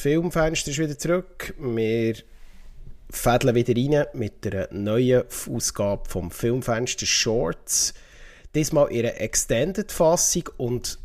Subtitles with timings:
[0.00, 1.52] Filmfenster ist wieder zurück.
[1.58, 2.14] Wir
[3.10, 7.92] fädeln wieder rein mit einer neuen Ausgabe vom Filmfenster Shorts.
[8.54, 10.98] Diesmal in einer Extended-Fassung und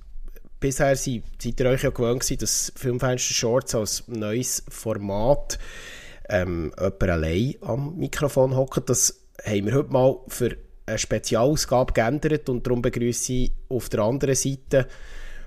[0.62, 5.60] bisher seid, ihr euch ja gewöhnt dass Filmfenster Shorts als neues Format
[6.30, 8.90] ähm, jemand allein am Mikrofon hockt.
[8.90, 14.00] Das haben wir heute mal für eine Spezialausgabe geändert und darum begrüße ich auf der
[14.04, 14.88] anderen Seite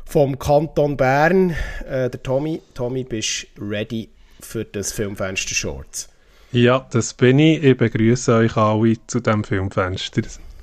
[0.08, 1.50] vom Kanton Bern,
[1.86, 2.62] äh, der Tommy.
[2.72, 4.08] Tommy, bist du ready
[4.40, 6.08] für das Filmfenster Shorts?
[6.50, 7.62] Ja, das bin ich.
[7.62, 10.22] Ich begrüße euch alle zu diesem Filmfenster.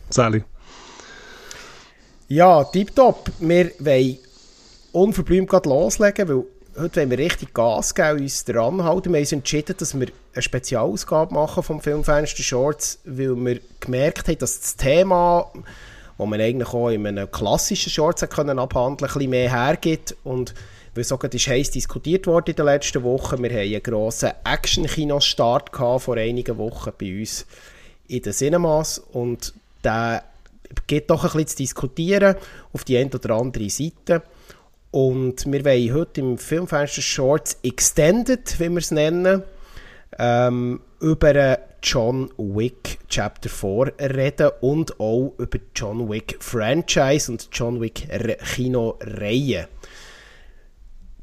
[0.09, 0.43] Sally.
[2.27, 3.31] Ja, tipptopp.
[3.39, 4.17] Wir wollen
[4.93, 6.43] unverblümt loslegen, weil
[6.81, 9.13] heute wollen wir richtig Gas geben uns dran halten.
[9.13, 14.27] Wir haben uns entschieden, dass wir eine Spezialausgabe machen vom Filmfenster Shorts, weil wir gemerkt
[14.27, 15.52] haben, dass das Thema
[16.17, 20.53] wo man eigentlich auch in einem klassischen Shorts können abhandeln ein bisschen mehr hergibt und
[20.95, 23.44] weil so ist heiß diskutiert worden in den letzten Wochen.
[23.44, 27.45] Wir haben einen grossen Action-Kino-Start vor einigen Wochen bei uns
[28.08, 30.23] in den Cinemas und der
[30.88, 32.36] geht doch ein bisschen zu diskutieren
[32.71, 34.23] auf die eine oder andere Seite.
[34.91, 39.43] Und wir wollen heute im Filmfenster Shorts Extended, wie wir es nennen,
[40.19, 47.80] ähm, über John Wick Chapter 4 reden und auch über John Wick Franchise und John
[47.80, 48.08] Wick
[48.55, 49.67] Kino-Reihe.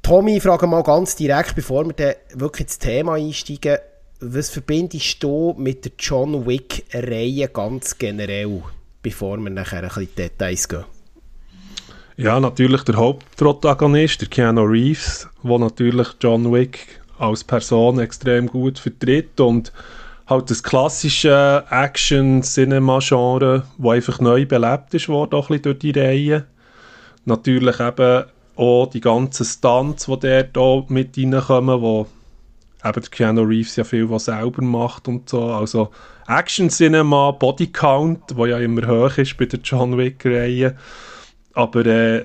[0.02, 3.78] Tommy, ich frage mal ganz direkt, bevor wir dann wirklich ins Thema einsteigen,
[4.20, 8.62] was verbindest du mit der John Wick-Reihe ganz generell,
[9.02, 10.84] bevor wir nachher ein bisschen Details gehen?
[12.16, 18.78] Ja, natürlich der Hauptprotagonist, der Keanu Reeves, der natürlich John Wick als Person extrem gut
[18.80, 19.72] vertritt und
[20.26, 26.46] halt das klassische Action-Cinema-Genre, das einfach neu belebt ist worden, auch ein durch die Reihe.
[27.24, 28.24] Natürlich eben
[28.56, 32.08] auch die ganzen Stunts, die dort auch mit reinkommen, wo
[32.84, 35.44] eben Keanu Reeves ja viel was selber macht und so.
[35.44, 35.90] Also
[36.26, 40.76] Action-Cinema, Bodycount, wo ja immer hoch ist bei der John Wick-Reihe.
[41.54, 42.24] Aber äh,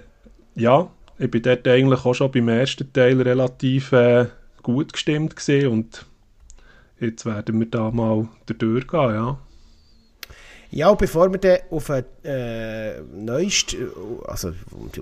[0.56, 4.26] ja, ich bin dort eigentlich auch schon beim ersten Teil relativ äh,
[4.68, 6.06] gut gestimmt gesehen und
[7.00, 9.38] jetzt werden wir da mal durchgehen, ja.
[10.70, 13.90] Ja, bevor wir dann auf eine, äh, neueste,
[14.28, 14.52] also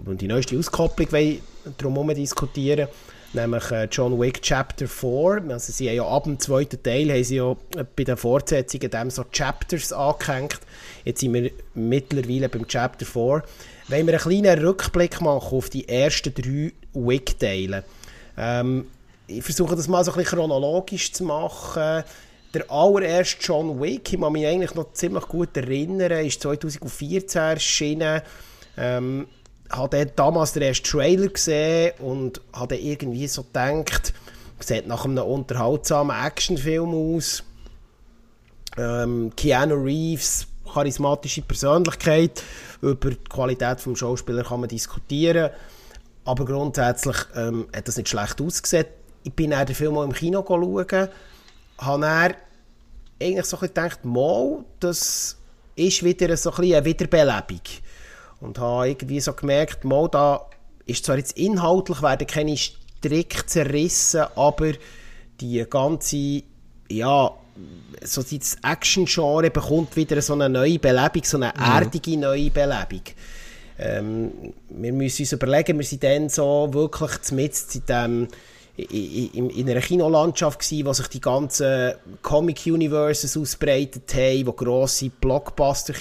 [0.06, 1.08] um die neueste Auskopplung
[1.80, 2.88] drum diskutieren,
[3.34, 5.46] nämlich äh, John Wick Chapter 4.
[5.50, 7.56] Also sie haben ja ab dem zweiten Teil haben sie ja
[7.96, 10.60] bei den Fortsetzungen dem so Chapters angehängt.
[11.04, 13.22] Jetzt sind wir mittlerweile beim Chapter 4.
[13.24, 13.44] Wollen
[13.88, 17.84] wir einen kleinen Rückblick machen auf die ersten drei Wick-Teile.
[18.38, 18.86] Ähm,
[19.28, 22.04] ich versuche das mal so ein bisschen chronologisch zu machen.
[22.54, 28.22] Der allererste John Wick, ich kann mich eigentlich noch ziemlich gut erinnern, ist 2014 erschienen.
[28.78, 29.28] Ähm,
[29.70, 34.14] habe damals den ersten Trailer gesehen und habe irgendwie so gedacht,
[34.60, 37.44] sieht nach einem unterhaltsamen Actionfilm aus.
[38.78, 42.44] Ähm, Keanu Reeves, charismatische Persönlichkeit.
[42.82, 45.50] Über die Qualität des Schauspielers kann man diskutieren.
[46.26, 48.86] Aber grundsätzlich ähm, hat das nicht schlecht ausgesehen
[49.26, 51.10] ich bin dann den Film auch im Kino schauen,
[51.80, 52.34] habe dann
[53.22, 55.38] eigentlich so gedacht, mal, das
[55.76, 57.62] ist wieder so ein eine Wiederbelebung.
[58.40, 60.46] Und habe irgendwie so gemerkt, mal, da
[60.86, 64.74] ist zwar jetzt inhaltlich werden keine Stricke zerrissen, aber
[65.42, 66.44] die ganze,
[66.90, 67.32] ja,
[68.04, 71.64] so das Action-Genre bekommt wieder so eine neue Belebung, so eine mhm.
[71.64, 73.02] erdige neue Belebung.
[73.80, 78.28] Ähm, wir müssen uns überlegen, wir sind dann so wirklich mit in dem
[78.78, 85.94] in, in einer Kinolandschaft gewesen, wo sich die ganzen Comic-Universes ausbreitet haben, wo grosse Blockbuster,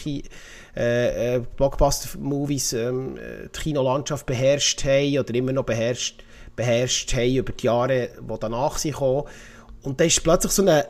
[0.76, 3.16] äh, äh, Blockbuster-Movies ähm,
[3.54, 6.24] die Kinolandschaft beherrscht haben oder immer noch beherrscht,
[6.56, 9.24] beherrscht haben über die Jahre, die danach sind gekommen.
[9.82, 10.82] Und da ist plötzlich so ein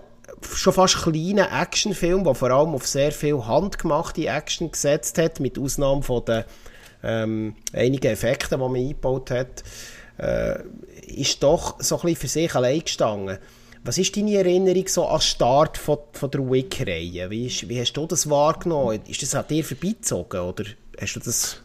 [0.55, 5.59] schon fast kleiner Actionfilm, der vor allem auf sehr viel handgemachte Action gesetzt hat, mit
[5.59, 6.45] Ausnahme von den
[7.03, 9.63] ähm, einigen Effekten, die man eingebaut hat
[10.19, 10.59] äh,
[11.19, 13.39] ist doch so ein bisschen für sich allein gestanden.
[13.85, 17.29] Was ist deine Erinnerung so an Start von, von der Wick-Reihe?
[17.29, 19.01] Wie, wie hast du das wahrgenommen?
[19.07, 20.65] Ist das an dir vorbeizogen oder
[20.99, 21.61] hast du das...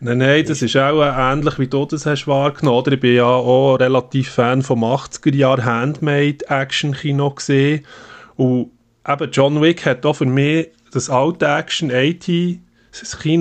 [0.00, 2.78] Nein, nein, das ist auch ähnlich, wie du das hast wahrgenommen.
[2.78, 7.86] Oder ich bin ja auch relativ Fan vom 80er-Jahr Handmade-Action-Kino gesehen.
[8.36, 8.70] Und
[9.06, 12.58] eben John Wick hat auch für mich das alte Action-80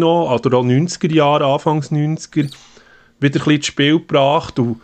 [0.04, 2.52] oder auch 90er-Jahre, Anfangs 90er, wieder
[3.22, 4.82] ein bisschen ins Spiel gebracht und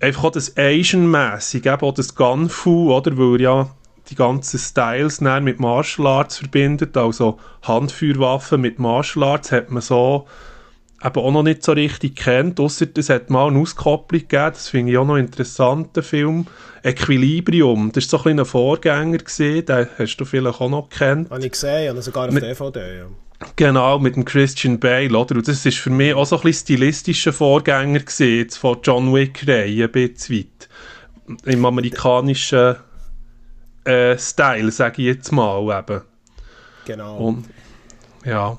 [0.00, 3.70] einfach auch das Asian-mässig, auch das Gunfu, oder, weil er ja
[4.10, 10.26] die ganzen Styles mit Martial Arts verbindet, also Handfeuerwaffen mit Martial Arts hat man so
[11.04, 14.68] eben auch noch nicht so richtig kennt, außer es hat mal eine Auskopplung gegeben, das
[14.68, 16.46] finde ich auch noch einen interessanten Film,
[16.82, 21.30] Equilibrium, das war so ein kleiner Vorgänger, gewesen, den hast du vielleicht auch noch kennt.
[21.30, 23.06] Habe ich gesehen, und sogar auf Mit, DVD, ja.
[23.54, 25.36] Genau, mit dem Christian Bale, oder?
[25.36, 29.84] Und das ist für mich auch so ein bisschen stilistischer Vorgänger gewesen, von John Wick-Reihe,
[29.84, 30.68] ein bisschen weit.
[31.44, 32.76] Im amerikanischen
[33.84, 36.02] äh, Style, sage ich jetzt mal, eben.
[36.84, 37.16] Genau.
[37.18, 37.44] Und,
[38.24, 38.58] ja.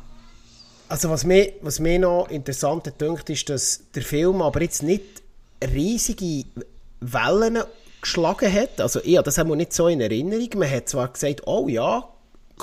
[0.87, 5.03] Also was mir, was mir noch interessant dünkt, ist, dass der Film aber jetzt nicht
[5.61, 6.45] riesige
[7.01, 7.59] Wellen
[8.01, 8.79] geschlagen hat.
[8.79, 10.49] Also ja, das haben wir nicht so in Erinnerung.
[10.55, 12.07] Man hat zwar gesagt, oh ja,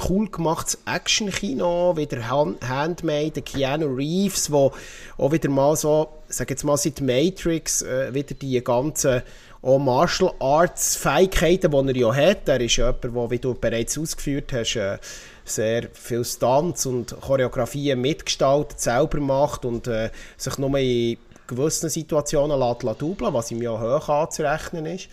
[0.08, 4.72] cool gemachtes Action-Kino, wieder Handmade, Keanu Reeves, wo
[5.18, 9.22] auch wieder mal so, sag jetzt mal seit Matrix, äh, wieder die ganzen
[9.62, 12.48] auch Martial Arts Fähigkeiten, die er ja hat.
[12.48, 14.98] Er ist jemand, der, wie du bereits ausgeführt hast, äh,
[15.44, 22.58] sehr viel Stunts und Choreografien mitgestaltet, selber macht und äh, sich nur in gewissen Situationen
[22.58, 25.08] lässt, lässt dubeln, was ihm ja hoch anzurechnen ist.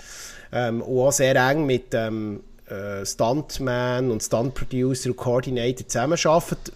[0.51, 6.71] Ähm, und auch sehr eng mit ähm, äh, Stuntman und Stuntproducer und Coordinator zusammenarbeiten.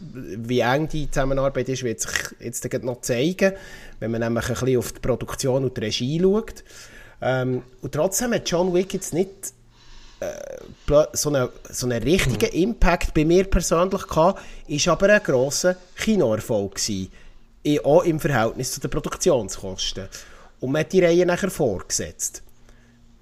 [0.48, 3.54] Wie eng die Zusammenarbeit ist, wird sich jetzt noch zeigen,
[4.00, 6.64] wenn man nämlich ein bisschen auf die Produktion und die Regie schaut.
[7.22, 9.54] Ähm, und trotzdem hat John Wick jetzt nicht
[10.20, 10.28] äh,
[11.14, 12.64] so, einen, so einen richtigen mhm.
[12.64, 17.12] Impact bei mir persönlich gehabt, ist aber ein grosser Kinoerfolg gewesen.
[17.84, 20.08] Auch im Verhältnis zu den Produktionskosten.
[20.60, 22.44] Und man hat die Reihe nachher vorgesetzt.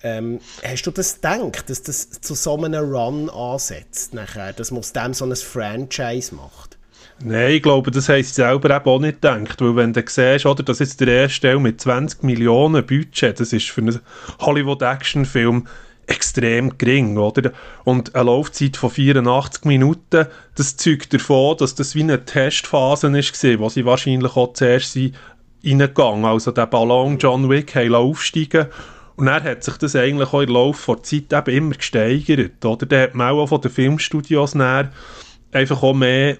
[0.06, 4.82] Ähm, hast du das gedacht, dass das zu so einem Run ansetzt nachher, dass man
[4.82, 6.78] aus dem so ein Franchise macht?
[7.24, 10.46] Nein, ich glaube, das haben sie selber eben auch nicht gedacht, weil wenn du siehst,
[10.46, 14.00] oder, dass jetzt der erste mit 20 Millionen Budget, das ist für einen
[14.42, 15.66] Hollywood-Action-Film
[16.06, 17.52] extrem gering, oder?
[17.84, 23.60] Und eine Laufzeit von 84 Minuten, das zeugt davon, dass das wie eine Testphase war,
[23.60, 25.16] wo sie wahrscheinlich auch zuerst sind
[25.66, 28.68] reingegangen, also der Ballon John Wick aufsteigen
[29.18, 32.86] und dann hat sich das eigentlich auch im Laufe der Zeit eben immer gesteigert, oder?
[32.86, 36.38] Da hat man auch von den Filmstudios einfach auch mehr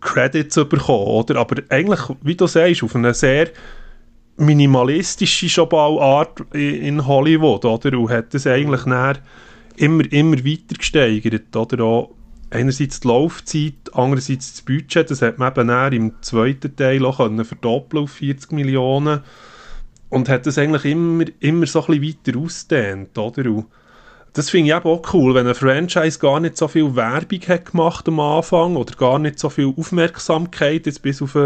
[0.00, 1.36] Credits bekommen, oder?
[1.40, 3.48] Aber eigentlich, wie du sagst, auf eine sehr
[4.36, 7.98] minimalistische Schaubaulart in Hollywood, oder?
[7.98, 9.16] Und hat das eigentlich näher
[9.76, 11.82] immer, immer weiter gesteigert, oder?
[11.82, 12.10] Auch
[12.50, 17.18] einerseits die Laufzeit, andererseits das Budget, das hat man eben näher im zweiten Teil auch
[17.18, 19.20] können verdoppeln auf 40 Millionen
[20.10, 23.50] und hat das eigentlich immer, immer so ein bisschen weiter ausdehnt, oder?
[23.50, 23.66] Und
[24.32, 27.72] das finde ich eben auch cool, wenn ein Franchise gar nicht so viel Werbung hat
[27.72, 31.36] gemacht am Anfang oder gar nicht so viel Aufmerksamkeit, jetzt bis auf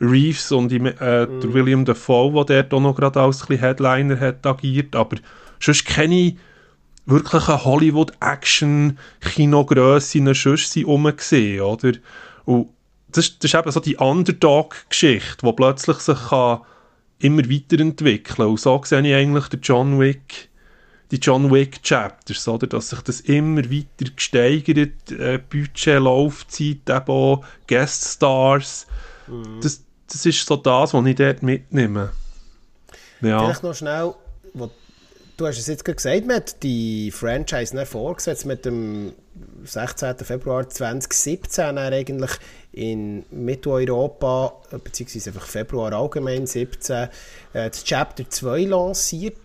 [0.00, 4.96] Reeves und äh, der William Dafoe, der dort auch noch gerade als Headliner hat agiert,
[4.96, 5.16] aber
[5.60, 6.36] sonst kenne ich
[7.06, 11.92] wirklich eine Hollywood-Action-Kinogrösse sonst sie rumgesehen, oder?
[12.44, 12.70] Und
[13.08, 16.60] das, das ist eben so die Underdog-Geschichte, die plötzlich sich kann
[17.18, 18.48] immer weiterentwickeln.
[18.48, 20.48] Und so sehe ich eigentlich den John Wick
[21.10, 22.66] die John Wick Chapters, oder?
[22.66, 28.86] Dass sich das immer weiter gesteigert, äh, Budget, Laufzeit, eben auch Guest Stars.
[29.26, 29.60] Mhm.
[29.62, 32.10] Das, das ist so das, was ich dort mitnehme.
[33.20, 33.44] Ja.
[33.44, 34.14] Vielleicht noch schnell,
[35.36, 39.12] du hast es jetzt gesagt, man hat die Franchise vorgesetzt mit dem
[39.64, 40.16] 16.
[40.18, 42.32] Februar 2017 eigentlich
[42.72, 47.08] in Mitteleuropa, beziehungsweise einfach Februar allgemein 17, äh,
[47.52, 49.38] das Chapter 2 lanciert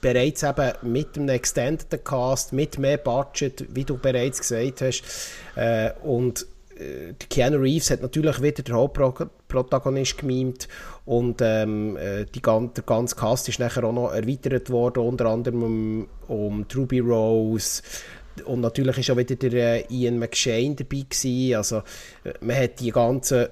[0.00, 5.02] bereits eben mit einem Extended Cast, mit mehr Budget, wie du bereits gesagt hast.
[5.56, 6.46] Äh, und
[6.78, 10.68] äh, Keanu Reeves hat natürlich wieder der Hauptprotagonist gemimt
[11.04, 15.62] und ähm, äh, die, der ganze Cast ist nachher auch noch erweitert worden, unter anderem
[15.62, 17.82] um, um Ruby Rose
[18.42, 21.56] und natürlich ist auch wieder der äh, Ian McShane dabei gewesen.
[21.56, 21.76] also
[22.24, 23.48] äh, man hat die ganzen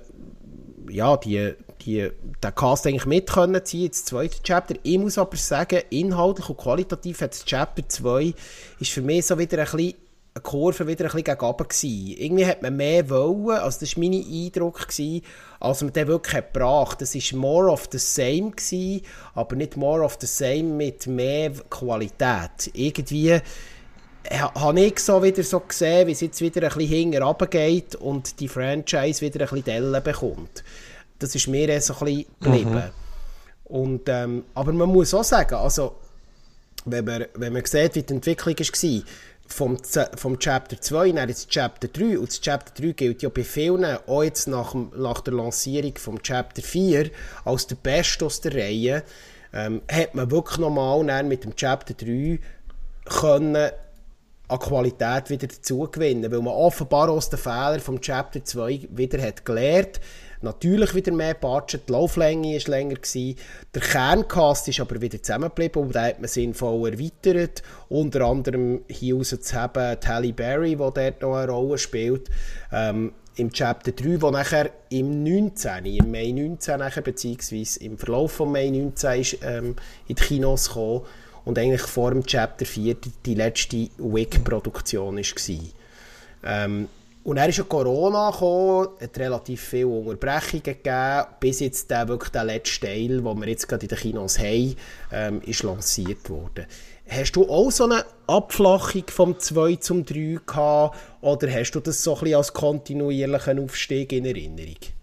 [0.88, 2.10] ja, die die,
[2.42, 4.74] den Cast eigentlich mit können ziehen, das zweite Chapter.
[4.82, 8.34] Ich muss aber sagen, inhaltlich und qualitativ hat Chapter 2
[8.80, 9.94] ist für mich so wieder ein bisschen
[10.34, 12.14] eine Kurve wieder ein bisschen gewesen.
[12.18, 15.22] Irgendwie hat man mehr wollen, also das war mein Eindruck, gewesen,
[15.60, 17.00] als man den wirklich hat gebracht.
[17.00, 19.02] Das war more of the same, gewesen,
[19.34, 22.70] aber nicht more of the same mit mehr Qualität.
[22.74, 23.40] Irgendwie
[24.30, 28.40] habe ich so wieder so gesehen, wie es jetzt wieder ein bisschen hinten geht und
[28.40, 30.64] die Franchise wieder ein bisschen Delle bekommt.
[31.18, 32.74] Das ist mir so ein bisschen geblieben.
[32.74, 32.82] Mhm.
[33.64, 35.96] Und, ähm, aber man muss auch sagen, also,
[36.84, 39.02] wenn man, wenn man sieht, wie die Entwicklung war,
[39.48, 39.76] vom,
[40.16, 43.98] vom Chapter 2 nach jetzt Chapter 3, und das Chapter 3 gilt ja bei vielen,
[44.06, 47.10] auch jetzt nach, nach der Lancierung vom Chapter 4,
[47.44, 49.02] als der Beste aus der Reihe,
[49.52, 52.38] ähm, hat man wirklich nochmal mit dem Chapter 3
[53.04, 53.70] können
[54.48, 59.20] an Qualität wieder dazu gewinnen, weil man offenbar aus den Fehlern vom Chapter 2 wieder
[59.22, 60.00] hat gelernt
[60.46, 63.36] natürlich wieder mehr Budget, die Lauflänge war länger, gewesen.
[63.74, 69.16] der Kerncast ist aber wieder zusammengeblieben und da hat man sinnvoll erweitert, unter anderem hier
[69.16, 72.30] haben Halle Berry, die dort noch eine Rolle spielt,
[72.72, 78.32] ähm, im Chapter 3, wo nachher im 19., im Mai 19, nachher, beziehungsweise im Verlauf
[78.32, 79.76] von Mai 19 ist, ähm,
[80.08, 81.02] in die Kinos gekommen
[81.46, 85.58] und eigentlich vor dem Chapter 4 die, letzte Wick-Produktion war.
[86.44, 86.88] Ähm,
[87.22, 92.30] und dann ist ja Corona gekommen, hat relativ viele Unterbrechungen gegeben, bis jetzt der, wirklich
[92.30, 94.76] der letzte Teil, den wir jetzt gerade in den Kinos haben,
[95.12, 96.66] ähm, ist lanciert worden.
[97.08, 102.02] Hast du auch so eine Abflachung vom 2 zum 3 gehabt oder hast du das
[102.02, 104.95] so ein bisschen als kontinuierlichen Aufstieg in Erinnerung?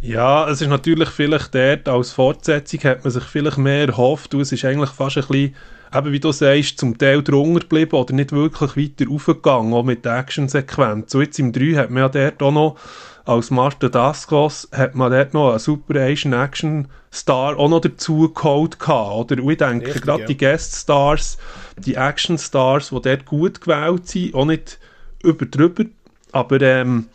[0.00, 4.52] Ja, es ist natürlich vielleicht dort, als Fortsetzung hat man sich vielleicht mehr erhofft es
[4.52, 5.54] ist eigentlich fast ein bisschen
[5.94, 10.04] eben wie du sagst, zum Teil drunter geblieben oder nicht wirklich weiter aufgegangen, auch mit
[10.04, 11.12] der Action-Sequenz.
[11.12, 12.76] So jetzt im 3 hat man ja dort auch noch,
[13.24, 18.32] als Master Daskos, hat man dort noch einen Super Asian Action Star auch noch dazu
[18.32, 19.42] geholt gehabt, oder?
[19.42, 20.26] Und ich denke, Richtig, gerade ja.
[20.26, 21.38] die Guest Stars,
[21.76, 24.80] die Action Stars, die dort gut gewählt sind, auch nicht
[25.22, 25.84] überdrüber,
[26.32, 27.06] aber ähm,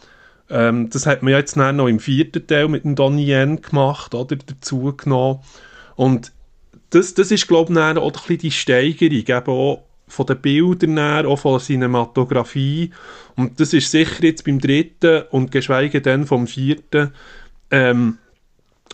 [0.50, 4.36] ähm, das hat man jetzt noch im vierten Teil mit dem Donnie Yen gemacht, oder?
[4.36, 5.40] Dazu genommen.
[5.96, 6.32] Und
[6.92, 10.98] das, das ist, glaube ich, auch ein bisschen die Steigerung, eben auch von den Bildern
[10.98, 12.92] her, auch von der Cinematografie.
[13.36, 17.12] Und das ist sicher jetzt beim dritten und geschweige denn vom vierten
[17.72, 18.18] ähm,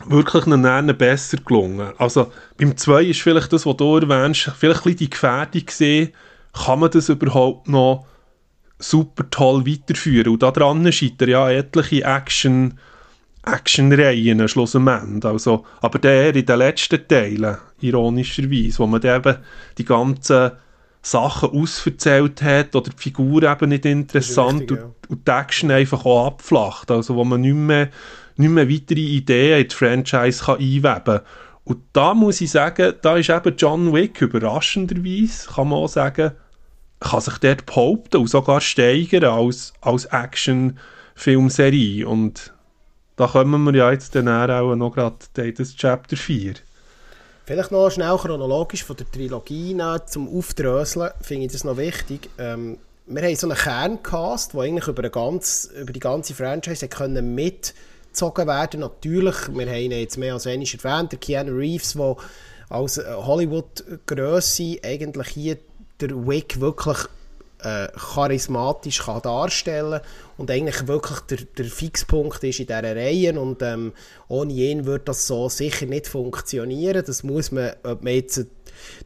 [0.07, 1.93] wirklich einen besser gelungen.
[1.97, 6.13] Also beim zwei ist vielleicht das, was du erwähnst, vielleicht ein bisschen die Gefährdung gesehen,
[6.53, 8.07] kann man das überhaupt noch
[8.83, 10.33] super toll weiterführen.
[10.33, 12.77] Und daran scheitern ja etliche Action-
[13.45, 15.25] Actionreihen schlussendlich.
[15.25, 19.37] Also, aber der in den letzten Teilen, ironischerweise, wo man eben
[19.77, 20.51] die ganzen
[21.01, 24.91] Sachen ausverzählt hat oder die Figur eben nicht interessant richtig, und, ja.
[25.09, 26.89] und die Action einfach auch abflacht.
[26.89, 27.89] Also wo man nicht mehr,
[28.37, 31.21] nicht mehr weitere Ideen in die Franchise kann einweben kann.
[31.65, 36.31] Und da muss ich sagen, da ist eben John Wick überraschenderweise, kann man auch sagen,
[37.03, 42.07] kann sich dort behaupten und sogar steigern als, als Action-Filmserie.
[42.07, 42.53] Und
[43.15, 46.55] da kommen wir ja jetzt dann auch noch gerade das Chapter 4.
[47.45, 52.29] Vielleicht noch schnell chronologisch von der Trilogie zum Aufdröseln, finde ich das noch wichtig.
[52.37, 57.35] Ähm, wir haben so einen Kerncast, der eigentlich über, ganz, über die ganze Franchise können
[57.35, 62.15] mitgezogen werden Natürlich, wir haben ihn jetzt mehr als einmal erwähnt, der Keanu Reeves, der
[62.69, 65.57] als Hollywood-Grösse eigentlich hier
[65.99, 66.97] der Wick wirklich
[67.63, 70.01] äh, charismatisch kann darstellen
[70.37, 73.93] und eigentlich wirklich der, der Fixpunkt ist in dieser Reihe und ähm,
[74.27, 77.03] ohne ihn würde das so sicher nicht funktionieren.
[77.05, 78.45] Das muss man, ob man jetzt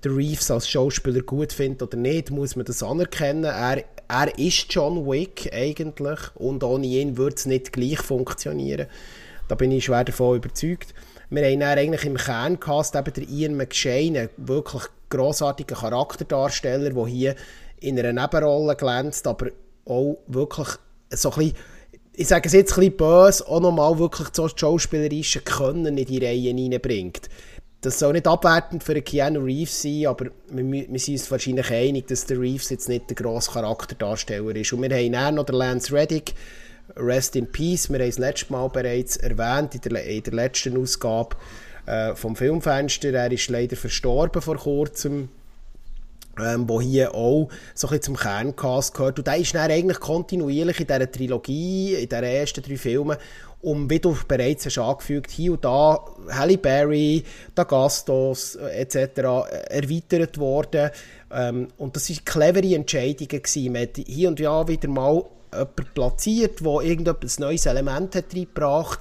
[0.03, 3.43] den Reeves als Schauspieler gut findet oder nicht, muss man das anerkennen.
[3.43, 8.87] Er, er ist John Wick eigentlich und ohne ihn würde es nicht gleich funktionieren.
[9.47, 10.93] Da bin ich schwer davon überzeugt.
[11.29, 17.35] Wir haben dann eigentlich im Kerncast eben der Ian McShane, wirklich grossartigen Charakterdarsteller, der hier
[17.79, 19.47] in einer Nebenrolle glänzt, aber
[19.85, 20.69] auch wirklich
[21.09, 21.53] so ein bisschen,
[22.13, 26.23] ich sage es jetzt ein bisschen böse, auch nochmal wirklich so schauspielerische Können in die
[26.23, 27.29] Reihen reinbringt.
[27.81, 32.07] Das soll nicht abwertend für Keanu Reeves sein, aber wir, wir sind uns wahrscheinlich einig,
[32.07, 34.73] dass der Reeves jetzt nicht der grosse Charakterdarsteller ist.
[34.73, 36.33] Und wir haben dann noch den Lance Reddick,
[36.95, 40.81] Rest in Peace, wir haben es letztes Mal bereits erwähnt, in der, in der letzten
[40.81, 41.35] Ausgabe
[41.85, 43.13] äh, vom Filmfenster.
[43.13, 45.29] Er ist leider verstorben vor kurzem
[46.39, 49.17] ähm, wo hier auch so ein zum Kerncast gehört.
[49.19, 53.17] Und der ist dann eigentlich kontinuierlich in dieser Trilogie, in diesen ersten drei Filmen,
[53.61, 57.23] um, wie du bereits hast angefügt, hier und da Halle Berry,
[57.55, 58.95] da Gastos äh, etc.
[58.95, 60.91] Äh, erweitert worden.
[61.31, 63.27] Ähm, und das waren clevere Entscheidungen.
[63.27, 63.73] Gewesen.
[63.73, 68.99] Man hat hier und da wieder mal jemanden platziert, der irgendein neues Element hat reingebracht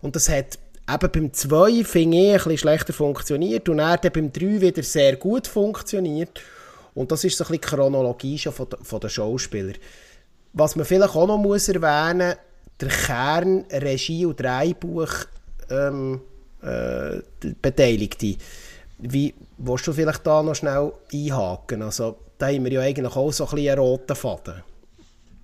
[0.00, 4.32] Und das hat eben beim 2 fing ich ein bisschen schlechter funktioniert und dann beim
[4.32, 6.40] 3 wieder sehr gut funktioniert.
[6.94, 9.76] Und das ist so ein bisschen die Chronologie schon von den Schauspielern.
[10.52, 12.34] Was man vielleicht auch noch muss erwähnen
[12.80, 15.12] der Kern Regie und Drehbuch
[15.70, 16.20] ähm,
[16.62, 17.20] äh,
[17.60, 18.36] Beteiligte.
[18.98, 21.82] Wie, willst du vielleicht da noch schnell einhaken?
[21.82, 24.62] Also, da haben wir ja eigentlich auch so ein bisschen einen roten Faden.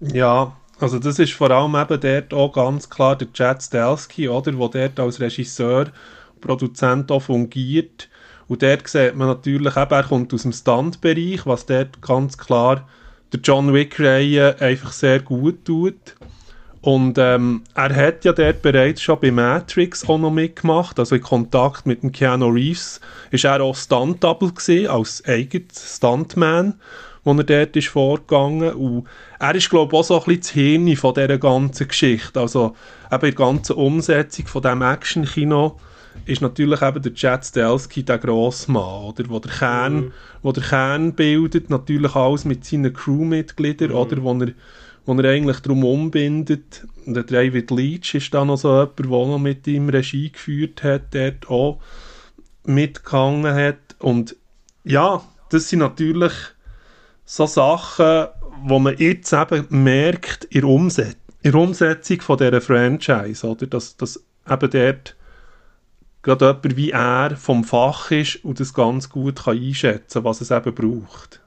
[0.01, 4.53] Ja, also das ist vor allem eben dort auch ganz klar der Chad Stelsky, oder,
[4.53, 5.87] der dort als Regisseur,
[6.41, 8.09] Produzent auch fungiert.
[8.49, 12.87] Und dort sieht man natürlich eben, er kommt aus dem Standbereich, was dort ganz klar
[13.33, 16.17] der John Wick-Reihe einfach sehr gut tut.
[16.83, 21.23] Und ähm, er hat ja dort bereits schon bei Matrix auch noch mitgemacht, also in
[21.23, 24.53] Kontakt mit dem Keanu Reeves ist er auch Stunt-Double
[24.91, 26.75] als eigener Stuntman,
[27.25, 28.75] wo er dort ist vorgegangen.
[28.75, 32.41] Und er ist, glaube ich, auch so ein bisschen das Hirn von dieser ganzen Geschichte.
[32.41, 32.77] Also
[33.11, 35.79] eben die ganze Umsetzung von diesem Action-Kino
[36.27, 39.25] ist natürlich eben der Chad Stelsky der Grossmann, oder?
[39.29, 40.13] Wo der Kern, mhm.
[40.43, 43.97] wo der Kern bildet, natürlich alles mit seinen Crewmitgliedern, mhm.
[43.97, 44.23] oder?
[44.23, 44.53] Wo er,
[45.07, 46.87] wo er eigentlich darum umbindet.
[47.07, 50.83] Und der David Leach ist dann noch so jemand, der noch mit ihm Regie geführt
[50.83, 51.81] hat, dort auch
[52.65, 53.97] mitgegangen hat.
[53.99, 54.37] Und
[54.85, 56.33] ja, das sind natürlich
[57.25, 58.29] so Sachen,
[58.63, 63.67] wo man jetzt eben merkt in der, Umset in der Umsetzung von dieser Franchise, oder?
[63.67, 65.17] Dass, dass eben dort
[66.23, 70.41] gerade jemand wie er vom Fach ist und das ganz gut kann einschätzen kann, was
[70.41, 71.41] es eben braucht.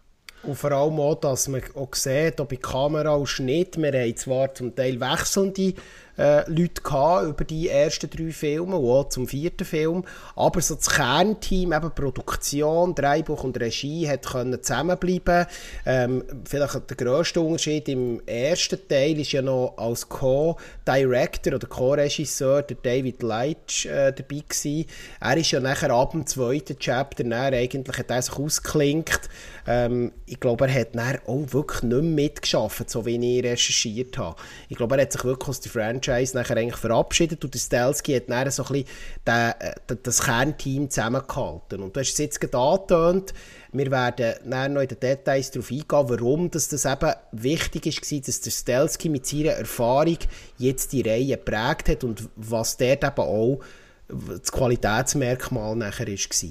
[0.43, 4.15] Und vor allem auch, dass man auch sieht, ob bei Kamera und Schnitt, wir haben
[4.15, 5.74] zwar zum Teil wechselnde
[6.18, 10.04] äh, Leute gehabt über die ersten drei Filme und auch zum vierten Film.
[10.36, 15.46] Aber so das Kernteam, eben Produktion, Drehbuch und Regie, hat können zusammenbleiben.
[15.86, 22.64] Ähm, vielleicht der grösste Unterschied im ersten Teil ist ja noch als Co-Director oder Co-Regisseur
[22.64, 24.86] der David Leitch äh, dabei gewesen.
[25.20, 29.30] Er ist ja nachher ab dem zweiten Chapter dann eigentlich hat er sich ausgeklinkt.
[29.68, 34.18] Ähm, ich glaube, er hat dann auch wirklich nicht mehr mitgeschafft, so wie ich recherchiert
[34.18, 34.36] habe.
[34.70, 37.60] Ich glaube, er hat sich wirklich aus der Franchise Franchise nachher eigentlich verabschiedet und der
[37.60, 38.88] Stelsky hat dann so ein bisschen
[39.28, 39.54] den,
[39.90, 41.82] den, das Kernteam zusammengehalten.
[41.82, 43.34] Und du hast es jetzt gerade angetönt,
[43.74, 48.20] wir werden dann noch in den Details darauf eingehen, warum das, das eben wichtig war,
[48.20, 50.18] dass der Stelsky mit seiner Erfahrung
[50.58, 53.60] jetzt die Reihe geprägt hat und was dort eben auch
[54.08, 56.50] das Qualitätsmerkmal nachher war.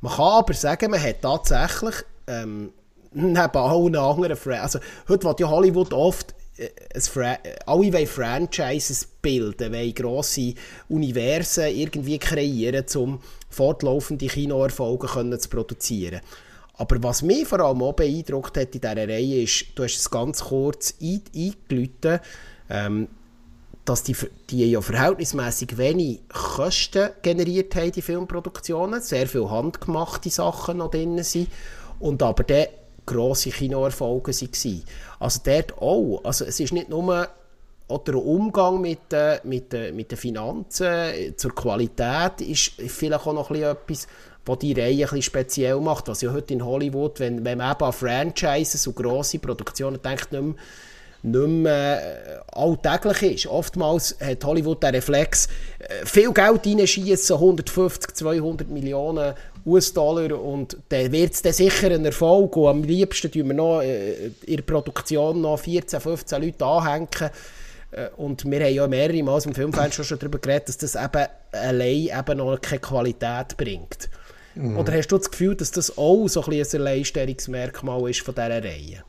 [0.00, 1.94] Man kann aber sagen, man hat tatsächlich
[2.28, 2.72] ähm,
[3.12, 4.78] neben allen anderen Fra also
[5.08, 6.34] heute wird ja Hollywood oft
[7.00, 10.54] Fra alle wollen Franchises bilden, wollen grosse
[10.88, 16.20] Universen irgendwie kreieren, um fortlaufende Kinoerfolge zu produzieren.
[16.74, 20.10] Aber was mich vor allem auch beeindruckt hat in dieser Reihe ist, du hast es
[20.10, 22.22] ganz kurz eingeläutet,
[22.70, 23.08] ähm,
[23.84, 24.16] dass die,
[24.48, 31.22] die ja verhältnismäßig wenig Kosten generiert haben, die Filmproduktionen, sehr viele handgemachte Sachen noch drin
[31.22, 31.48] sind
[31.98, 32.66] und aber dann
[33.12, 34.82] grosse Kinoerfolge waren.
[35.18, 36.20] Also dort auch.
[36.24, 37.28] Also es ist nicht nur
[37.98, 43.32] der Umgang mit, äh, mit, äh, mit den Finanzen, äh, zur Qualität ist vielleicht auch
[43.32, 44.06] noch etwas,
[44.44, 46.08] was die Reihe ein speziell macht.
[46.08, 50.32] Was ja heute in Hollywood, wenn, wenn man eben an Franchises und grosse Produktionen denkt,
[50.32, 50.54] nicht mehr
[51.24, 53.46] nicht mehr alltäglich ist.
[53.46, 55.46] Oftmals hat Hollywood den Reflex,
[56.04, 59.32] viel Geld reinschießen, 150, 200 Millionen
[59.64, 64.26] US-Dollar und dann wird es sicher ein Erfolg und am liebsten tun wir noch äh,
[64.46, 67.08] in der Produktion noch 14, 15 Leute anhängen
[67.92, 71.26] äh, und wir haben ja mehrere Mal im Filmfenster schon darüber geredet, dass das eben
[71.52, 74.08] allein eben noch keine Qualität bringt.
[74.54, 74.78] Mhm.
[74.78, 78.62] Oder hast du das Gefühl, dass das auch so ein, ein Alleinstellungsmerkmal ist von dieser
[78.62, 79.04] Reihe?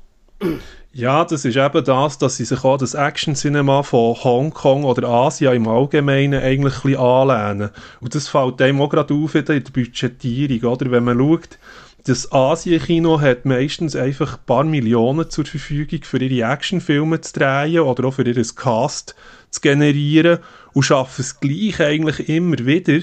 [0.96, 5.54] Ja, das ist eben das, dass sie sich auch das Action-Cinema von Hongkong oder Asien
[5.54, 7.72] im Allgemeinen eigentlich ein bisschen anlehnen.
[8.00, 10.92] Und das fällt einem auch gerade auf in der Budgetierung, oder?
[10.92, 11.58] Wenn man schaut,
[12.06, 17.80] das Asien-Kino hat meistens einfach ein paar Millionen zur Verfügung, für ihre Actionfilme zu drehen
[17.80, 19.16] oder auch für ihr Cast
[19.50, 20.40] zu generieren
[20.74, 23.00] und schaffen es gleich eigentlich immer wieder,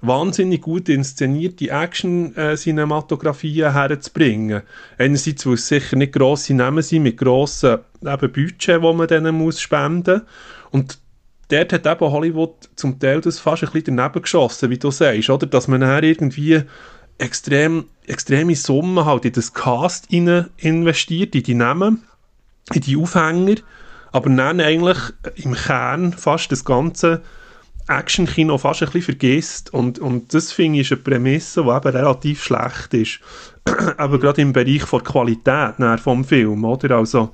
[0.00, 4.62] wahnsinnig gut inszenierte Action-Cinematografien herzubringen.
[4.96, 9.34] Einerseits, weil es sicher nicht grosse Namen sind mit grossen eben Budget, die man denen
[9.34, 10.22] muss spenden
[10.70, 10.98] Und
[11.48, 15.30] dort hat eben Hollywood zum Teil das fast ein bisschen daneben geschossen, wie du sagst,
[15.30, 15.46] oder?
[15.46, 16.62] Dass man dann irgendwie
[17.18, 22.04] extrem, extreme Summen halt in das Cast investiert, in die Namen,
[22.72, 23.56] in die Aufhänger,
[24.12, 24.98] aber dann eigentlich
[25.36, 27.22] im Kern fast das ganze
[27.88, 29.72] Action-Kino fast ein bisschen vergisst.
[29.72, 33.20] Und, und das finde ich ist eine Prämisse, die eben relativ schlecht ist.
[33.96, 36.96] Aber gerade im Bereich der Qualität vom Film, oder?
[36.96, 37.30] Also,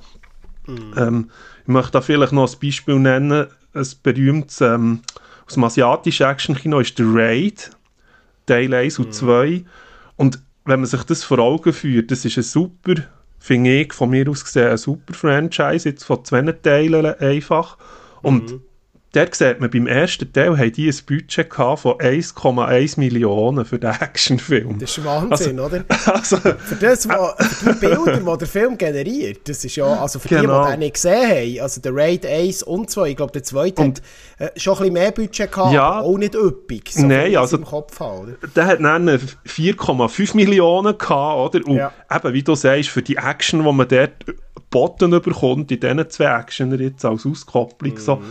[0.65, 0.93] mhm.
[0.97, 1.31] ähm,
[1.63, 3.47] ich möchte da vielleicht noch ein Beispiel nennen.
[3.73, 5.01] Ein berühmtes ähm,
[5.45, 7.71] aus dem asiatischen Action-Kino ist der Raid,
[8.45, 9.47] Teil 1 und 2.
[9.47, 9.65] Mhm.
[10.15, 12.95] Und wenn man sich das vor Augen führt, das ist ein super,
[13.39, 17.77] finde ich, von mir aus gesehen, ein super Franchise, jetzt von zwei Teilen einfach.
[18.21, 18.61] Und mhm
[19.15, 23.91] dort sieht man, beim ersten Teil haben die ein Budget von 1,1 Millionen für den
[23.91, 24.79] Actionfilm.
[24.79, 25.85] Das ist Wahnsinn, also, oder?
[26.05, 30.19] Also, für, das, wo, für die Bilder, die der Film generiert, das ist ja, also
[30.19, 30.63] für genau.
[30.63, 33.43] die, die den nicht gesehen haben, also der Raid 1 und 2, ich glaube der
[33.43, 34.01] zweite und,
[34.39, 37.35] hat äh, schon ein bisschen mehr Budget gehabt, ja, aber auch nicht üppig, so nein,
[37.35, 41.67] also, im Kopf habe, Der hat dann 4,5 Millionen gehabt, oder?
[41.67, 41.91] Und ja.
[42.13, 44.25] eben, wie du sagst, für die Action, die man dort
[44.75, 47.97] geboten bekommt, in diesen zwei Actioner jetzt als Auskopplung, mhm.
[47.97, 48.21] so,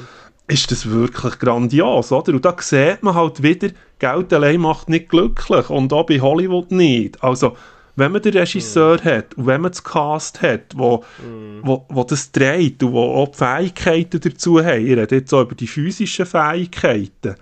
[0.47, 2.33] ist das wirklich grandios, oder?
[2.33, 6.71] Und da sieht man halt wieder, Geld allein macht nicht glücklich und auch bei Hollywood
[6.71, 7.23] nicht.
[7.25, 7.57] Also,
[7.97, 9.05] wenn man den Regisseur mm.
[9.05, 11.61] hat und wenn man das Cast hat, wo, mm.
[11.63, 15.43] wo, wo das dreht und wo auch die Fähigkeiten dazu haben, ich rede jetzt auch
[15.43, 17.37] über die physischen Fähigkeiten,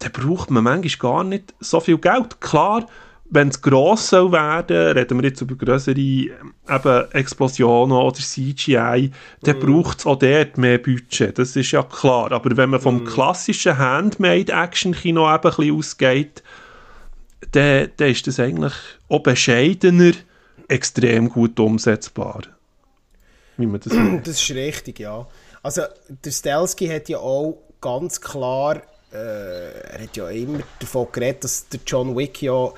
[0.00, 2.40] dann braucht man manchmal gar nicht so viel Geld.
[2.40, 2.86] Klar,
[3.30, 9.12] wenn es gross soll werden, reden wir jetzt über größere eben Explosionen oder CGI,
[9.42, 9.60] dann mm.
[9.60, 12.32] braucht es auch dort mehr Budget, das ist ja klar.
[12.32, 13.04] Aber wenn man vom mm.
[13.06, 16.42] klassischen Handmade-Action-Kino eben ein bisschen ausgeht,
[17.52, 18.74] dann, dann ist das eigentlich
[19.08, 20.12] auch bescheidener
[20.68, 22.42] extrem gut umsetzbar.
[23.56, 23.92] Wie man das,
[24.24, 25.26] das ist richtig, ja.
[25.62, 31.44] Also der Stelsky hat ja auch ganz klar, äh, er hat ja immer davon geredet,
[31.44, 32.72] dass der John Wick ja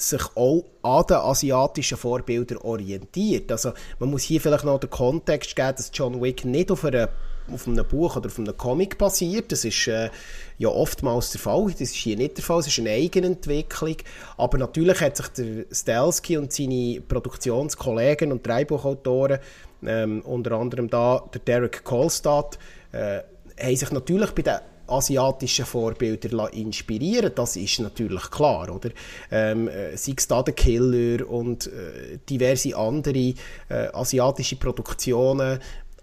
[0.00, 3.50] sich auch an den asiatischen Vorbildern orientiert.
[3.52, 7.08] Also man muss hier vielleicht noch den Kontext geben, dass John Wick nicht auf, einer,
[7.52, 9.52] auf einem Buch oder auf einem Comic basiert.
[9.52, 10.10] Das ist äh,
[10.58, 11.66] ja oftmals der Fall.
[11.70, 12.60] Das ist hier nicht der Fall.
[12.60, 13.96] Es ist eine Eigenentwicklung.
[14.36, 19.38] Aber natürlich hat sich der Stelsky und seine Produktionskollegen und Drehbuchautoren,
[19.86, 22.58] ähm, unter anderem da der Derek Kolstad,
[22.92, 23.20] äh,
[23.60, 24.58] haben sich natürlich bei den
[24.90, 28.90] asiatischen Vorbilder inspirieren Das ist natürlich klar, oder?
[29.30, 33.34] Ähm, äh, sei es da der Killer und äh, diverse andere
[33.68, 35.58] äh, asiatische Produktionen,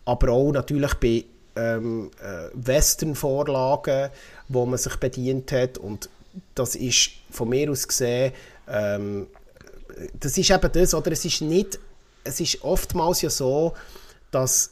[0.06, 4.10] aber auch natürlich bei ähm, äh, Western-Vorlagen,
[4.48, 6.10] wo man sich bedient hat und
[6.54, 8.32] das ist von mir aus gesehen
[8.68, 9.28] ähm,
[10.20, 11.80] das ist eben das, oder es ist nicht,
[12.24, 13.74] es ist oftmals ja so,
[14.32, 14.72] dass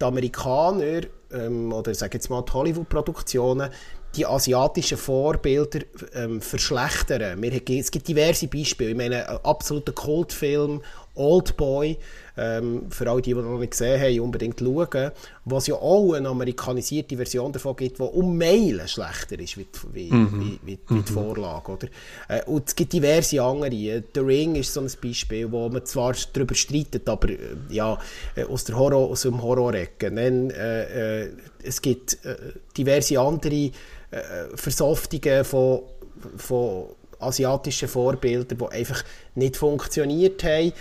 [0.00, 1.02] die Amerikaner
[1.34, 3.70] ähm, oder sage jetzt mal die Hollywood-Produktionen
[4.16, 5.80] die asiatischen Vorbilder
[6.14, 7.42] ähm, verschlechtern.
[7.42, 8.90] Wir, es gibt diverse Beispiele.
[8.90, 10.82] Ich meine, ein absoluter Kultfilm,
[11.14, 11.98] Old Boy,
[12.36, 15.12] ähm, für alle, die, die noch nicht gesehen haben, unbedingt schauen,
[15.44, 19.66] wo es ja auch eine amerikanisierte Version davon gibt, die um Meilen schlechter ist wie,
[19.92, 20.40] wie, mhm.
[20.40, 21.14] wie, wie, wie die mhm.
[21.14, 21.72] Vorlage.
[21.72, 21.88] Oder?
[22.28, 24.02] Äh, und es gibt diverse andere.
[24.14, 27.38] The Ring ist so ein Beispiel, wo man zwar darüber streitet, aber äh,
[27.70, 27.98] ja,
[28.34, 30.06] äh, aus, der Horror, aus dem Horror-Ecke.
[30.08, 31.30] Äh, äh,
[31.62, 32.36] es gibt äh,
[32.76, 33.70] diverse andere
[34.54, 35.82] Versoftungen von,
[36.36, 36.84] von
[37.18, 37.88] asiatischen
[38.20, 39.02] Bildern, die einfach
[39.34, 40.72] nicht funktioniert haben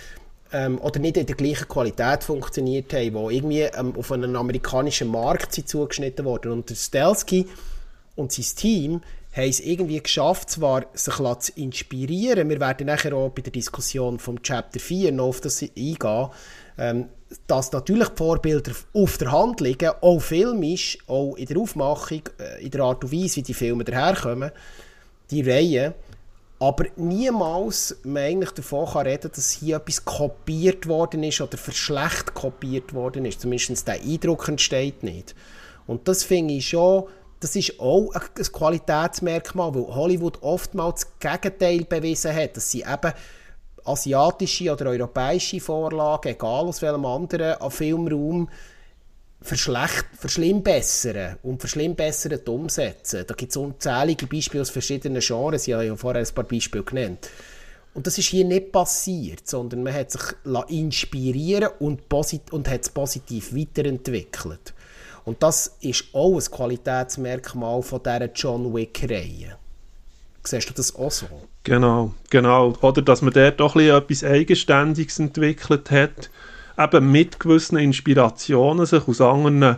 [0.53, 5.09] ähm, oder nicht in der gleichen Qualität funktioniert haben, die irgendwie ähm, auf einen amerikanischen
[5.09, 6.51] Markt sind zugeschnitten wurden.
[6.51, 7.47] Und der Stelsky
[8.15, 9.01] und sein Team
[9.35, 14.19] haben es irgendwie geschafft, zwar sich zu inspirieren, wir werden nachher auch bei der Diskussion
[14.19, 16.29] vom Chapter 4 noch auf das eingehen,
[16.77, 17.09] ähm,
[17.47, 22.63] dass natürlich die Vorbilder auf der Hand liegen, auch filmisch, auch in der Aufmachung, äh,
[22.63, 24.51] in der Art und Weise, wie die Filme daherkommen,
[25.31, 25.95] die Reihe,
[26.63, 32.33] aber niemals man eigentlich davon kann reden, dass hier etwas kopiert worden ist oder verschlecht
[32.33, 33.41] kopiert worden ist.
[33.41, 35.35] Zumindest der Eindruck entsteht nicht.
[35.87, 37.03] Und das finde ich schon,
[37.41, 43.11] das ist auch ein Qualitätsmerkmal, weil Hollywood oftmals das Gegenteil bewiesen hat, dass sie eben
[43.83, 48.47] asiatische oder europäische Vorlagen, egal aus welchem anderen Filmraum,
[49.43, 53.25] verschlecht, verschlimmbessern und verschlimmbessern umsetzen.
[53.27, 55.67] Da gibt es unzählige Beispiele aus verschiedenen Genres.
[55.67, 57.29] Ich habe ja vorher ein paar Beispiele genannt.
[57.93, 60.21] Und das ist hier nicht passiert, sondern man hat sich
[60.69, 64.73] inspirieren und, posit und hat es positiv weiterentwickelt.
[65.25, 69.57] Und das ist auch ein Qualitätsmerkmal von dieser John Wick-Reihe.
[70.43, 71.27] Siehst du das auch so?
[71.63, 72.73] Genau, genau.
[72.81, 76.29] Oder dass man dort doch etwas Eigenständiges entwickelt hat
[76.77, 79.77] eben mit gewissen Inspirationen sich aus anderen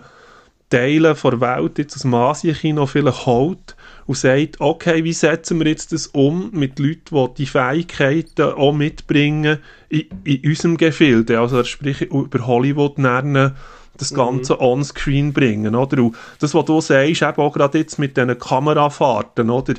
[0.69, 3.75] Teilen der Welt, jetzt aus dem Asienkino vielleicht holt
[4.08, 8.73] und sagt, okay, wie setzen wir jetzt das um mit Leuten, die die Fähigkeiten auch
[8.73, 13.53] mitbringen in, in unserem Gefilde, also sprich über Hollywood lernen,
[13.97, 14.15] das mhm.
[14.17, 14.62] Ganze mhm.
[14.62, 16.03] on-screen bringen, oder?
[16.03, 19.75] Und das, was du sagst, eben auch gerade jetzt mit diesen Kamerafahrten, oder?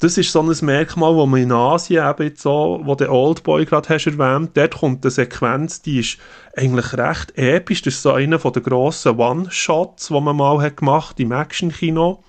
[0.00, 3.64] Das ist so ein Merkmal, wo man in Asien eben jetzt so, wo der Oldboy
[3.64, 6.18] gerade hast erwähnt, dort kommt eine Sequenz, die ist
[6.56, 7.82] eigentlich recht episch.
[7.82, 12.22] Das ist so einer von den grossen One-Shots, die man mal hat gemacht im Action-Kino.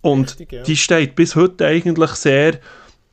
[0.00, 0.62] Und Richtig, ja.
[0.62, 2.58] die steht bis heute eigentlich sehr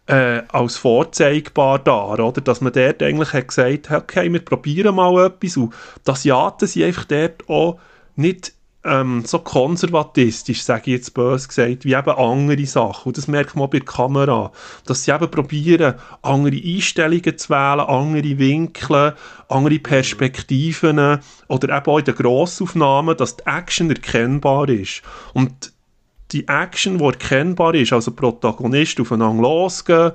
[0.08, 2.32] äh, als vorzeigbar da, oder?
[2.41, 5.73] Dass man dort eigentlich hat gesagt, okay, wir probieren mal etwas und
[6.06, 7.80] die Asiaten sind einfach dort auch
[8.15, 13.10] nicht ähm, so konservatistisch, sage ich jetzt böse gesagt, wie eben andere Sachen.
[13.10, 14.52] Und das merkt man bei der Kamera,
[14.86, 19.15] dass sie eben probieren, andere Einstellungen zu wählen, andere Winkel,
[19.50, 25.02] andere Perspektiven oder eben auch in den Grossaufnahmen, dass die Action erkennbar ist.
[25.34, 25.74] Und
[26.32, 30.12] die Action, die erkennbar ist, also Protagonist aufeinander losgehen,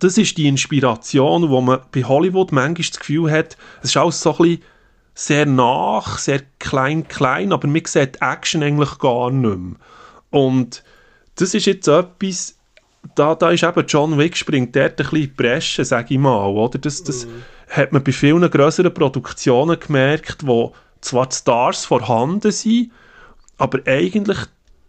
[0.00, 4.20] das ist die Inspiration, wo man bei Hollywood manchmal das Gefühl hat, es ist alles
[4.20, 4.62] so ein bisschen
[5.18, 9.76] sehr nach, sehr klein, klein, aber man sieht Action eigentlich gar nicht mehr.
[10.30, 10.84] Und
[11.36, 12.58] das ist jetzt etwas,
[13.14, 16.20] da, da ist eben John Wick springt dort ein bisschen in die Bresche, sage ich
[16.20, 16.78] mal, oder?
[16.78, 17.30] Das, das mm.
[17.70, 22.92] hat man bei vielen größeren Produktionen gemerkt, wo zwar die Stars vorhanden sind,
[23.56, 24.38] aber eigentlich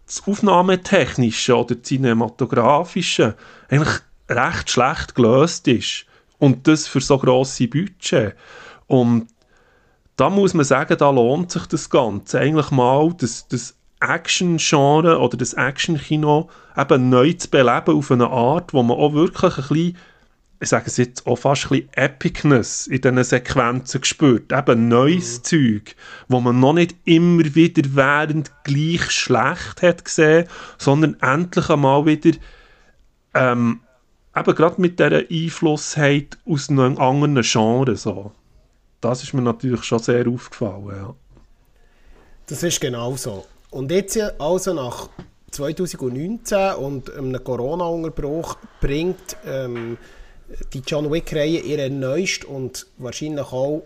[0.04, 3.34] das Aufnahmetechnische oder das Cinematografische
[3.70, 6.04] eigentlich recht schlecht gelöst ist.
[6.38, 8.34] Und das für so grosse Budget.
[8.86, 9.28] Und
[10.18, 12.40] da muss man sagen, da lohnt sich das Ganze.
[12.40, 18.74] Eigentlich mal das, das Action-Genre oder das Action-Kino eben neu zu beleben auf eine Art,
[18.74, 19.96] wo man auch wirklich ein bisschen
[20.60, 24.52] ich sage es jetzt auch fast ein bisschen Epicness in diesen Sequenzen gespürt.
[24.52, 25.44] Eben neues mhm.
[25.44, 32.06] Zeug, wo man noch nicht immer wieder während gleich schlecht hat gesehen, sondern endlich einmal
[32.06, 32.36] wieder
[33.34, 33.80] ähm,
[34.34, 37.94] eben gerade mit dieser Einfluss hat aus einem anderen Genre.
[37.94, 38.32] So.
[39.00, 40.88] Das ist mir natürlich schon sehr aufgefallen.
[40.88, 41.14] Ja.
[42.46, 43.46] Das ist genau so.
[43.70, 45.08] Und jetzt also nach
[45.50, 49.98] 2019 und einem Corona-Unterbruch bringt ähm,
[50.72, 53.82] die John Wick-Reihe ihren neuesten und wahrscheinlich auch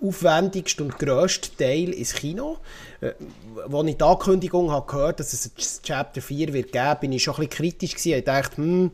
[0.00, 2.58] aufwendigsten und grössten Teil ins Kino.
[3.00, 3.12] Äh,
[3.70, 7.34] als ich die Ankündigung habe gehört dass es Chapter 4 wird geben, bin ich schon
[7.34, 8.18] ein bisschen kritisch gewesen.
[8.18, 8.90] Ich dachte, hm,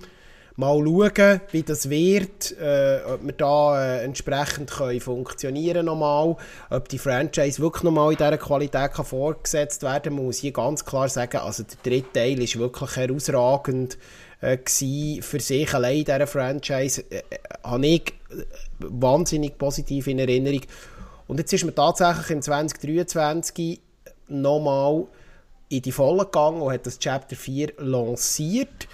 [0.57, 6.37] mal schauen, wie das wird, äh, ob wir da äh, entsprechend können funktionieren nochmal,
[6.71, 11.09] ob die Franchise wirklich nochmal in dieser Qualität kann vorgesetzt werden muss hier ganz klar
[11.09, 13.99] sagen, also der dritte Teil ist wirklich herausragend
[14.41, 14.59] äh,
[15.21, 18.15] für sich allein in dieser Franchise, äh, äh, habe ich
[18.79, 20.61] wahnsinnig positiv in Erinnerung.
[21.27, 23.81] Und jetzt ist man tatsächlich im 2023
[24.29, 25.07] nochmal
[25.69, 28.87] in die Volle gegangen und hat das Chapter 4 lanciert.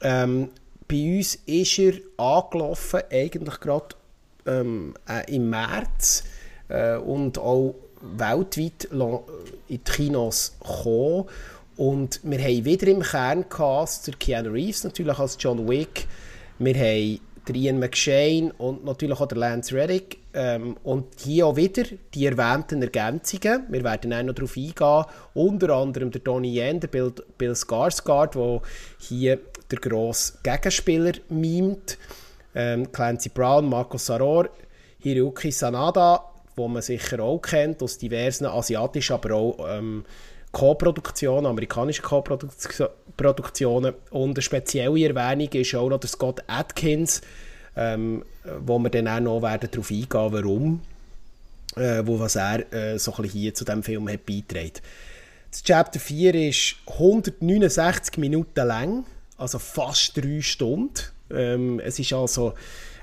[0.00, 0.50] Ähm,
[0.88, 3.94] bei uns ist er angelaufen, eigentlich gerade
[4.46, 6.24] ähm, äh, im März
[6.68, 9.18] äh, und auch weltweit in
[9.68, 11.26] die Kinos gekommen.
[11.76, 16.06] Und wir haben wieder im Kerncast der Keanu Reeves natürlich als John Wick.
[16.58, 17.20] Wir haben
[17.54, 20.18] Ian McShane und natürlich auch der Lance Reddick.
[20.34, 23.64] Ähm, und hier auch wieder die erwähnten Ergänzungen.
[23.68, 25.04] Wir werden auch noch darauf eingehen.
[25.34, 28.60] Unter anderem der Tony Yen, der Bill, Bill Skarsgård, der
[28.98, 31.98] hier der grosse Gegenspieler mimt.
[32.54, 34.48] Ähm, Clancy Brown, Marco Saror,
[35.00, 36.24] Hiroki Sanada,
[36.56, 40.04] wo man sicher auch kennt aus diversen asiatischen, aber auch ähm,
[40.50, 43.94] Co-Produktionen, amerikanische Co-Produktionen.
[44.10, 47.20] Und eine spezielle Erwähnung ist auch noch der Scott Atkins,
[47.76, 48.24] ähm,
[48.60, 50.80] wo wir dann auch noch werden darauf eingehen warum,
[51.76, 54.72] äh, wo was er äh, so ein hier zu diesem Film beigetragen.
[55.50, 59.04] Das Chapter 4 ist 169 Minuten lang,
[59.38, 60.92] also fast drei Stunden.
[61.30, 62.54] Ähm, es ist also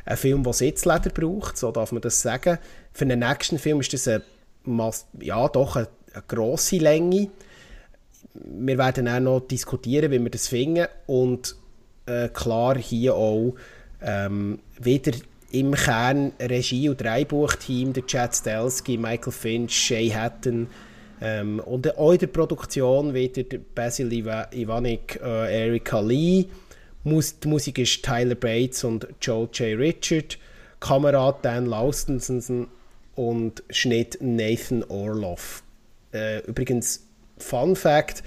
[0.06, 2.60] ein Film, der Sitzleder braucht, so darf man das sagen.
[2.94, 4.22] Für einen Actionfilm ist das ein,
[5.20, 7.30] ja, doch eine eine grosse Länge.
[8.34, 10.88] Wir werden auch noch diskutieren, wie wir das finden.
[11.08, 11.56] Und
[12.06, 13.56] äh, klar hier auch
[14.02, 15.14] ähm, wieder
[15.52, 20.68] im Kern Regie- und Dreibuchteam, der Chad Stelsky, Michael Finch, Shay Hatton
[21.22, 26.46] ähm, und auch in der Produktion wieder Basil Iva Ivanik, äh, Erika Lee.
[27.04, 29.80] Mus die Musik ist Tyler Bates und Joel J.
[29.80, 30.38] Richard.
[30.80, 32.68] Kamera Dan Laustensen
[33.16, 35.64] und Schnitt Nathan Orloff.
[36.14, 38.24] Äh, übrigens, Fun Fact,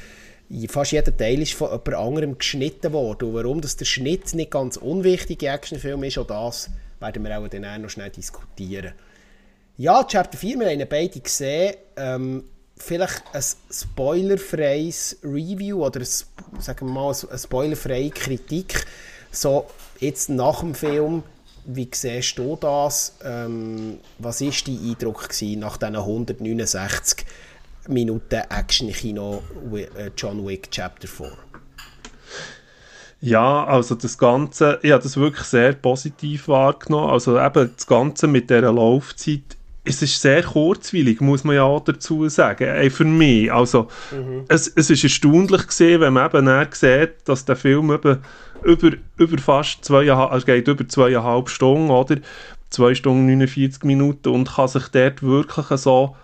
[0.68, 3.28] fast jeder Teil ist von jemand anderem geschnitten worden.
[3.28, 6.70] Und warum dass der Schnitt nicht ganz unwichtig in Actionfilm ist, auch das
[7.00, 8.92] werden wir auch dann noch schnell diskutieren.
[9.76, 11.76] Ja, Chapter 4, wir haben beide gesehen.
[11.96, 12.44] Ähm,
[12.78, 16.06] vielleicht ein spoilerfreies Review oder ein,
[16.60, 18.86] sagen wir mal, eine spoilerfreie Kritik.
[19.30, 19.66] So,
[20.00, 21.22] jetzt nach dem Film,
[21.66, 23.16] wie siehst du das?
[23.22, 27.26] Ähm, was war dein Eindruck nach diesen 169
[27.88, 29.42] Minuten Action-Kino
[29.74, 31.32] äh, John Wick Chapter 4?
[33.20, 37.10] Ja, also das Ganze, ich habe das wirklich sehr positiv wahrgenommen.
[37.10, 39.57] Also eben das Ganze mit dieser Laufzeit,
[39.88, 43.50] es ist sehr kurzweilig, muss man ja auch dazu sagen, ey, für mich.
[43.50, 44.44] Also mhm.
[44.48, 48.18] es, es ist erstaunlich gesehen, wenn man eben sieht, dass der Film eben
[48.64, 52.16] über, über fast zweieinhalb, also geht über zweieinhalb Stunden, oder?
[52.68, 56.14] Zwei Stunden 49 Minuten und kann sich dort wirklich so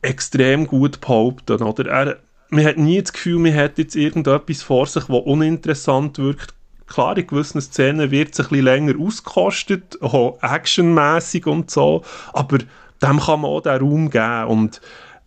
[0.00, 1.60] extrem gut behaupten.
[1.60, 1.86] Oder?
[1.90, 2.16] Er,
[2.50, 6.54] man hat nie das Gefühl, man hat jetzt irgendetwas vor sich, das uninteressant wirkt.
[6.86, 12.02] Klar, in gewissen Szenen wird es ein bisschen länger ausgekostet, auch actionmäßig und so,
[12.32, 12.58] aber
[13.02, 14.44] dem kann man auch den Raum geben.
[14.44, 14.80] Und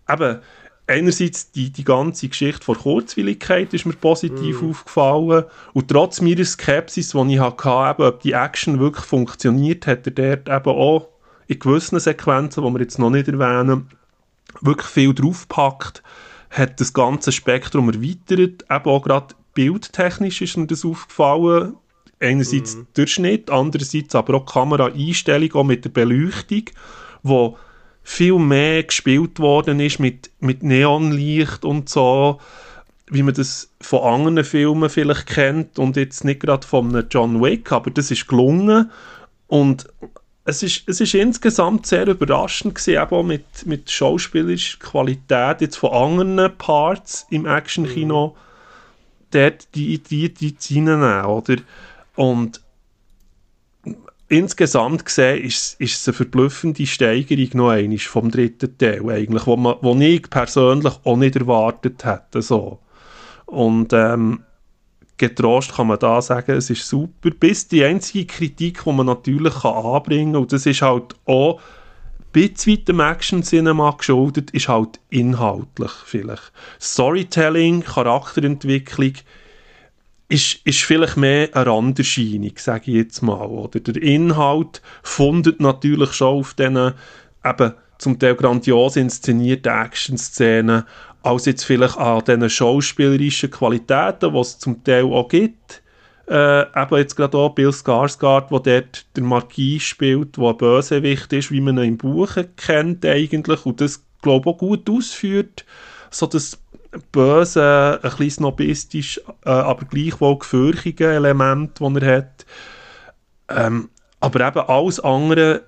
[0.09, 0.39] eben,
[0.87, 4.69] einerseits die, die ganze Geschichte von Kurzwilligkeit ist mir positiv mm.
[4.69, 10.11] aufgefallen und trotz meiner Skepsis, die ich hatte, ob die Action wirklich funktioniert, hat er
[10.11, 11.07] dort eben auch
[11.47, 13.89] in gewissen Sequenzen, die wir jetzt noch nicht erwähnen,
[14.61, 16.03] wirklich viel draufgepackt,
[16.49, 21.75] hat das ganze Spektrum erweitert, eben auch gerade bildtechnisch ist mir das aufgefallen,
[22.19, 22.87] einerseits mhm.
[22.95, 26.65] der Schnitt, andererseits aber auch die Kameraeinstellung, auch mit der Beleuchtung,
[27.23, 27.57] wo
[28.03, 32.39] viel mehr gespielt worden ist mit, mit Neonlicht und so,
[33.07, 37.71] wie man das von anderen Filmen vielleicht kennt und jetzt nicht gerade von John Wick,
[37.71, 38.89] aber das ist gelungen
[39.47, 39.87] und
[40.45, 45.77] es ist, es ist insgesamt sehr überraschend gewesen, eben auch mit, mit schauspielerischer Qualität jetzt
[45.77, 49.25] von anderen Parts im Actionkino mhm.
[49.29, 51.57] dort die, die, die reinnehmen, oder?
[52.15, 52.61] Und
[54.31, 59.57] insgesamt gesehen ist, ist es eine verblüffende Steigerung noch einmal vom dritten Teil eigentlich, wo,
[59.57, 62.79] man, wo ich persönlich auch nicht erwartet hätte, so.
[63.45, 64.43] Und ähm,
[65.17, 67.29] getrost kann man da sagen, es ist super.
[67.31, 71.59] Bis die einzige Kritik, die man natürlich kann anbringen kann, und das ist halt auch
[71.59, 76.53] ein bisschen dem Action-Cinema geschuldet, ist halt inhaltlich vielleicht.
[76.79, 79.13] Storytelling, Charakterentwicklung
[80.31, 83.45] ist, ist vielleicht mehr eine Randerscheinung, sage ich jetzt mal.
[83.45, 86.93] Oder der Inhalt fundet natürlich schon auf diesen
[87.43, 90.83] eben zum Teil grandios inszenierten Action-Szenen,
[91.21, 95.83] als jetzt vielleicht an diesen schauspielerischen Qualitäten, die es zum Teil auch gibt.
[96.27, 101.33] Äh, eben jetzt gerade auch Bill Skarsgård, der dort der Marquis spielt, der ein Bösewicht
[101.33, 105.65] ist, wie man ihn im Buch kennt eigentlich und das, glaube ich, auch gut ausführt.
[106.09, 106.57] So das
[107.11, 112.45] böse, ein bisschen snobistisch, äh, aber gleichwohl gefürchtige Element, das er hat.
[113.49, 115.63] Ähm, aber eben alles andere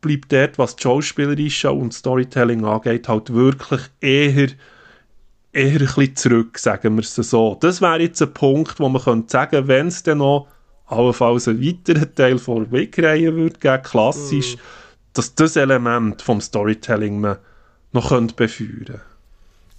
[0.00, 4.48] bleibt dort, was das Schauspielerische und Storytelling angeht, halt wirklich eher,
[5.52, 7.56] eher ein bisschen zurück, sagen wir es so.
[7.60, 10.48] Das wäre jetzt ein Punkt, wo man könnte sagen, wenn es dann noch
[10.86, 14.60] allenfalls einen weiteren Teil von Wegreihen würde geben, klassisch, mm.
[15.14, 17.38] dass das Element vom Storytelling man
[17.92, 19.00] noch könnte befeuern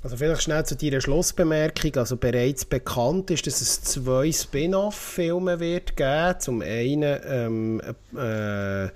[0.08, 1.92] also vielleicht schnell zu deiner Schlussbemerkung.
[1.98, 6.40] Also bereits bekannt ist, dass es zwei Spin-off-Filme wird geben.
[6.40, 7.82] Zum einen ähm,
[8.16, 8.88] äh,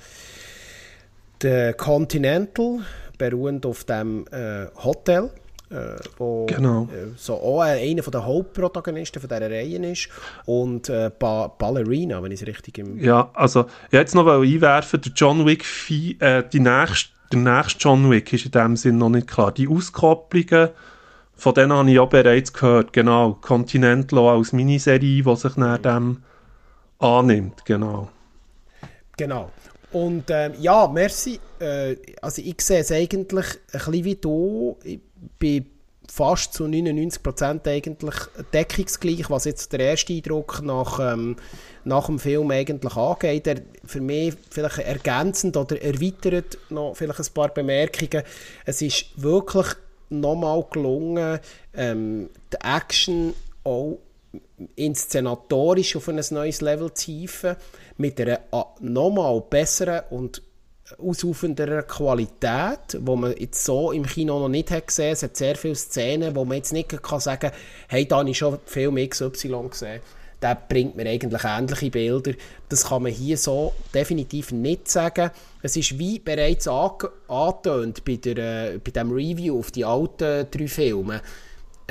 [1.41, 2.79] der Continental,
[3.17, 5.31] beruhend auf dem äh, Hotel,
[5.69, 6.83] äh, wo genau.
[6.83, 10.07] äh, so auch einer der Hauptprotagonisten von dieser Reihe ist
[10.45, 12.97] und äh, ba Ballerina, wenn ich es richtig im...
[13.03, 15.65] Ja, also ich jetzt noch einwerfen, der John Wick,
[16.19, 19.51] äh, die nächste, der nächste John Wick ist in dem Sinn noch nicht klar.
[19.51, 20.69] Die Auskopplungen,
[21.41, 26.21] von denen habe ich ja bereits gehört, genau, Continental als Miniserie, die sich nach dem
[26.99, 28.09] annimmt, genau.
[29.17, 29.49] Genau.
[29.91, 31.39] Und ähm, ja, merci.
[31.59, 34.77] Äh, also ich sehe es eigentlich ein bisschen wie du.
[34.83, 34.99] Ich
[35.39, 35.65] bin
[36.07, 38.15] fast zu 99% eigentlich
[38.53, 41.37] deckungsgleich, was jetzt der erste Eindruck nach, ähm,
[41.85, 43.47] nach dem Film eigentlich angeht.
[43.47, 48.21] Er, für mich vielleicht ergänzend oder erweitert noch vielleicht ein paar Bemerkungen.
[48.63, 49.65] Es ist wirklich
[50.11, 51.39] nochmal gelungen,
[51.73, 53.97] ähm, die Action auch
[54.75, 57.55] inszenatorisch auf ein neues Level zu hieven,
[57.97, 58.39] mit einer
[58.79, 60.41] nochmal besseren und
[60.97, 65.13] ausufenderen Qualität, wo man jetzt so im Kino noch nicht hat gesehen.
[65.13, 67.51] Es hat sehr viele Szenen, wo man jetzt nicht kann sagen
[67.87, 70.01] hey, da habe ich schon Film XY gesehen.
[70.41, 72.33] Der bringt mir eigentlich ähnliche Bilder.
[72.69, 75.29] Das kann man hier so definitiv nicht sagen.
[75.61, 80.67] Es ist wie bereits angetönt bei, der, äh, bei dem Review auf die alten drei
[80.67, 81.21] Filme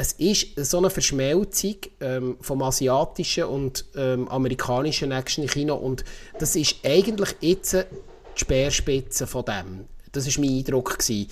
[0.01, 6.05] es ist so eine Verschmelzung ähm, vom asiatischen und ähm, amerikanischen Action-Kino und
[6.39, 9.85] das ist eigentlich jetzt die Speerspitze von dem.
[10.13, 11.29] Das ist mein Eindruck gewesen.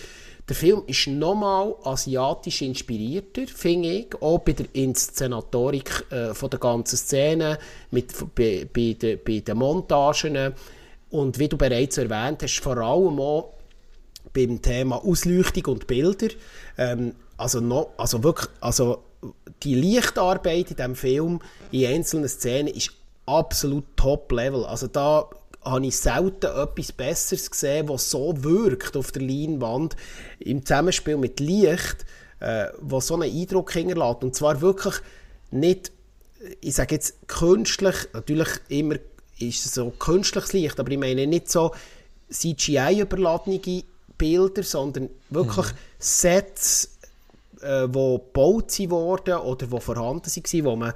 [0.48, 6.58] Der Film ist nochmal asiatisch inspirierter, finde ich, auch bei der Inszenatorik äh, von der
[6.58, 7.58] ganzen Szene,
[7.90, 10.54] mit, bei, bei, de, bei den Montagen
[11.10, 13.52] und wie du bereits erwähnt hast, vor allem auch
[14.32, 16.28] beim Thema Ausleuchtung und Bilder.
[16.78, 19.02] Ähm, also, noch, also wirklich, also
[19.62, 22.92] die Lichtarbeit in diesem Film in einzelnen Szenen ist
[23.26, 24.64] absolut top-level.
[24.64, 25.28] Also da
[25.62, 29.96] habe ich selten etwas Besseres gesehen, was so wirkt auf der Leinwand
[30.38, 32.06] im Zusammenspiel mit Licht,
[32.40, 34.22] äh, was so einen Eindruck hinterlässt.
[34.22, 34.94] Und zwar wirklich
[35.50, 35.92] nicht,
[36.60, 38.96] ich sage jetzt künstlich, natürlich immer
[39.38, 41.72] ist es so künstliches Licht, aber ich meine nicht so
[42.30, 43.60] CGI-überladene
[44.16, 45.76] Bilder, sondern wirklich mhm.
[45.98, 46.98] Sets,
[47.62, 50.92] äh, wo gebaut wurden oder die vorhanden waren, wo man,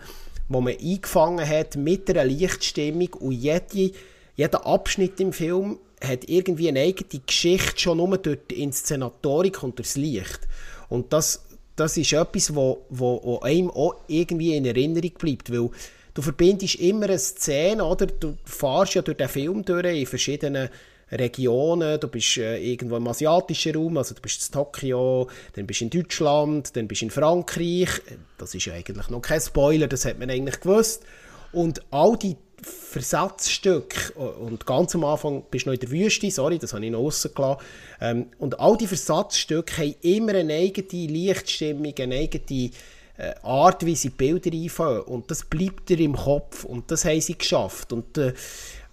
[0.49, 3.93] wo man eingefangen hat mit einer Lichtstimmung und jede,
[4.37, 9.79] jeder Abschnitt im Film hat irgendwie eine eigene Geschichte, schon nur durch die Inszenatorik und
[9.79, 10.41] das Licht.
[10.89, 11.45] Und das,
[11.77, 15.71] das ist etwas, wo, wo einem auch irgendwie in Erinnerung bleibt, weil
[16.15, 18.07] du verbindest immer eine Szene, oder?
[18.07, 20.69] Du fahrst ja durch den Film durch in verschiedenen
[21.11, 25.81] Regionen, du bist äh, irgendwo im asiatischen Raum, also du bist in Tokio, dann bist
[25.81, 27.91] du in Deutschland, dann bist du in Frankreich,
[28.39, 31.05] das ist ja eigentlich noch kein Spoiler, das hat man eigentlich gewusst.
[31.53, 36.59] Und all die Versatzstücke, und ganz am Anfang bist du noch in der Wüste, sorry,
[36.59, 37.63] das habe ich noch rausgelassen,
[38.01, 42.71] ähm, und all die Versatzstücke haben immer eine eigene Lichtstimmung, eine eigene
[43.17, 45.03] äh, Art, wie sie Bilder einfangen.
[45.03, 46.65] Und das bleibt dir im Kopf.
[46.65, 47.93] Und das haben sie geschafft.
[47.93, 48.35] Und äh,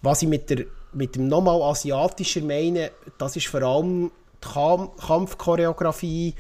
[0.02, 4.12] was ich mit, der, mit dem nochmal asiatischer meine, das ist vor allem
[4.44, 6.36] die Kamp Kampfchoreografie,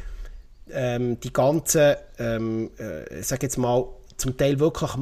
[0.72, 4.96] ähm, die ganzen, ähm, äh, sag jetzt mal, zum Teil wirklich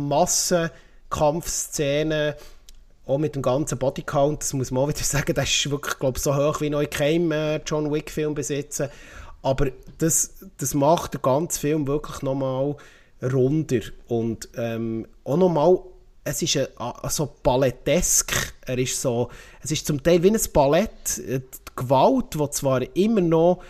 [1.10, 2.34] Massenkampfszenen,
[3.06, 6.20] auch mit dem ganzen Bodycount, das muss man auch wieder sagen, das ist wirklich, glaube
[6.20, 8.90] so hoch wie noch in keinem äh, John Wick-Film besitzen.
[9.42, 9.68] Aber
[10.00, 12.76] das, das macht den ganzen Film wirklich nochmal
[13.22, 13.82] runder.
[14.08, 15.80] Und ähm, auch nochmal,
[16.24, 16.68] es ist ein,
[17.10, 18.54] so ballettesk.
[18.66, 19.30] Er ist so,
[19.64, 21.18] es ist zum Teil wie ein Ballett.
[21.18, 21.42] Die
[21.76, 23.62] Gewalt, die zwar immer noch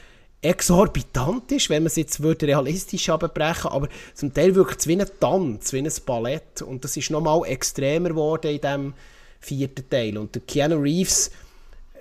[0.42, 5.00] exorbitant ist, wenn man es jetzt würde realistisch abbrechen aber zum Teil wirkt es wie
[5.00, 6.62] ein Tanz, wie ein Ballett.
[6.62, 8.94] Und das ist nochmal extremer geworden in diesem
[9.40, 10.18] vierten Teil.
[10.18, 11.32] Und der Keanu Reeves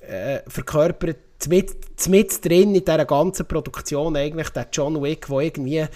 [0.06, 1.16] äh, verkörpert
[1.48, 5.86] mit, mit drin in dieser ganzen Produktion eigentlich der John Wick, der irgendwie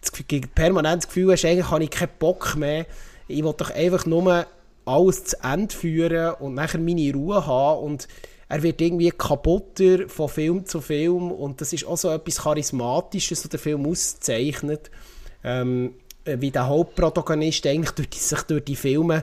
[0.00, 0.12] das,
[0.54, 2.86] permanent das Gefühl hast, eigentlich habe ich keinen Bock mehr.
[3.28, 4.46] Ich will doch einfach nur
[4.84, 8.08] alles zu Ende führen und nachher meine Ruhe haben und
[8.48, 13.42] er wird irgendwie kaputter von Film zu Film und das ist auch so etwas Charismatisches,
[13.42, 14.90] was der Film auszeichnet.
[15.42, 15.94] Ähm,
[16.26, 19.22] wie der Hauptprotagonist eigentlich durch die, sich durch die Filme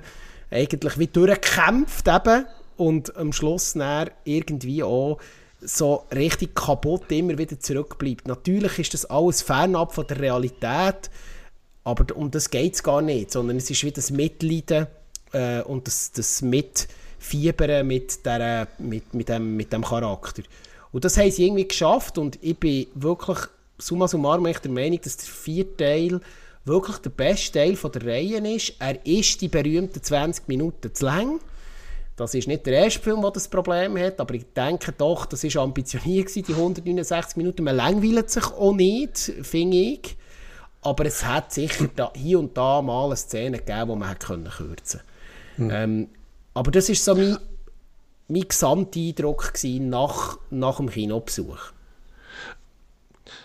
[0.50, 2.46] eigentlich wie durchkämpft eben
[2.78, 5.20] und am Schluss dann irgendwie auch
[5.62, 8.28] so richtig kaputt immer wieder zurückbleibt.
[8.28, 11.10] Natürlich ist das alles fernab von der Realität,
[11.84, 14.88] aber um das geht es gar nicht, sondern es ist wie das Mitleiden
[15.32, 16.42] äh, und das, das
[17.24, 20.44] Mitfiebern mit, der, mit, mit, dem, mit dem Charakter.
[20.92, 23.40] Und das haben sie irgendwie geschafft und ich bin wirklich
[23.78, 26.20] summa summarum der Meinung, dass der vierte Teil
[26.66, 28.74] wirklich der beste Teil von der Reihe ist.
[28.80, 31.40] Er ist die berühmten 20 Minuten zu lang.
[32.16, 35.44] Das ist nicht der erste Film, der das Problem hat, aber ich denke doch, das
[35.44, 37.64] war ambitioniert, die 169 Minuten.
[37.64, 40.16] Man langweilt sich auch nicht, finde ich.
[40.84, 44.28] Aber es hat sicher da, hier und da mal eine Szene gegeben, die man hätte
[44.28, 45.00] kürzen
[45.58, 45.68] können.
[45.68, 45.72] Mhm.
[45.72, 46.08] Ähm,
[46.54, 47.38] aber das war so mein,
[48.28, 51.60] mein Gesamteindruck nach, nach dem Kinobesuch.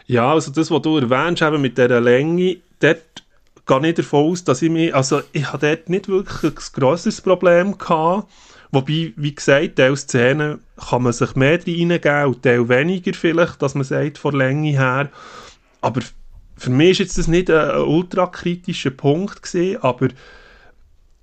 [0.06, 3.24] Ja, also das, was du erwähnst, eben mit dieser Länge, dort
[3.66, 7.20] gehe ich davon aus, dass ich mich, also ich habe dort nicht wirklich ein grosses
[7.20, 8.28] Problem gehabt,
[8.70, 13.74] Wobei, wie gesagt, Teil Szenen kann man sich mehr reingeben und Teil weniger vielleicht, dass
[13.74, 15.08] man sagt, von Länge her.
[15.80, 16.02] Aber
[16.56, 20.08] für mich jetzt das nicht ein, ein ultrakritischer Punkt gewesen, aber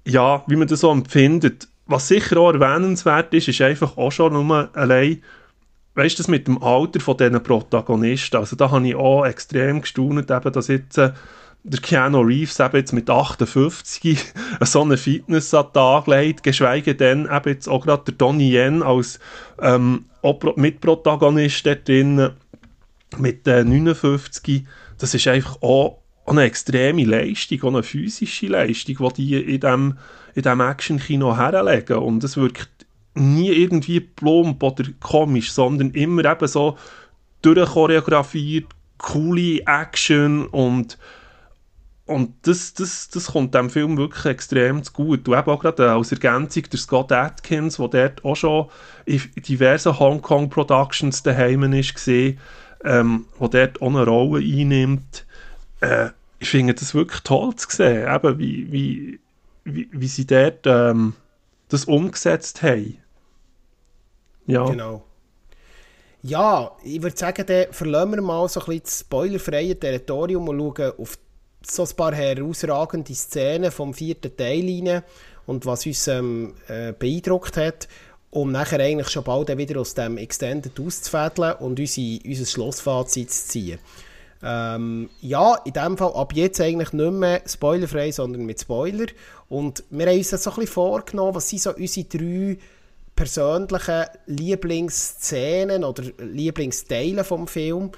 [0.06, 1.68] ja, wie man das so empfindet.
[1.88, 5.22] Was sicher auch erwähnenswert ist, ist einfach auch schon nur allein,
[5.94, 8.38] weißt du, das mit dem Alter von diesen Protagonisten.
[8.38, 11.12] Also da habe ich auch extrem gestaunt, eben, dass jetzt äh,
[11.64, 16.96] der Keanu Reeves eben jetzt mit 58 so eine Fitness an den Tag legt, geschweige
[16.96, 19.20] denn eben jetzt auch gerade der Donnie Yen als
[19.60, 20.06] ähm,
[20.56, 22.30] Mitprotagonist dort drin
[23.18, 24.66] mit äh, 59,
[24.98, 29.98] das ist einfach auch eine extreme Leistung, auch eine physische Leistung, die die in diesem
[30.36, 32.70] in dem Action-Kino herlegen und es wirkt
[33.16, 36.78] nie irgendwie plump oder komisch, sondern immer eben so
[37.42, 38.68] durchchoreografiert,
[38.98, 40.98] coole Action und
[42.08, 45.26] und das, das, das kommt dem Film wirklich extrem gut.
[45.26, 48.68] Du eben auch gerade als Ergänzung der Scott Atkins, der dort auch schon
[49.06, 52.38] in diversen Hongkong-Productions daheim ist, gesehen,
[52.84, 55.26] ähm, wo dort auch eine Rolle einnimmt.
[55.82, 59.20] Äh, ich finde das wirklich toll zu sehen, eben wie, wie,
[59.66, 61.14] wie, wie sie dort ähm,
[61.68, 62.98] das umgesetzt haben.
[64.48, 64.66] Ja.
[64.66, 65.04] Genau.
[66.22, 70.58] Ja, ich würde sagen, dann verlassen wir mal so ein bisschen das spoilerfreie Territorium und
[70.58, 71.18] schauen auf
[71.62, 75.04] so ein paar herausragende Szenen vom vierten Teil rein
[75.46, 77.88] und was uns ähm, äh, beeindruckt hat,
[78.32, 83.48] um nachher eigentlich schon bald wieder aus dem Extended auszufädeln und unsere, unser Schlussfazit zu
[83.48, 83.80] ziehen.
[84.44, 89.08] Ähm, ja, in dem Fall ab jetzt eigentlich nicht mehr spoilerfrei, sondern mit Spoiler.
[89.50, 92.58] Und wir haben uns das so ein bisschen vorgenommen, was sind so unsere drei
[93.16, 97.92] persönlichen Lieblingsszenen oder Lieblingsteile vom Film.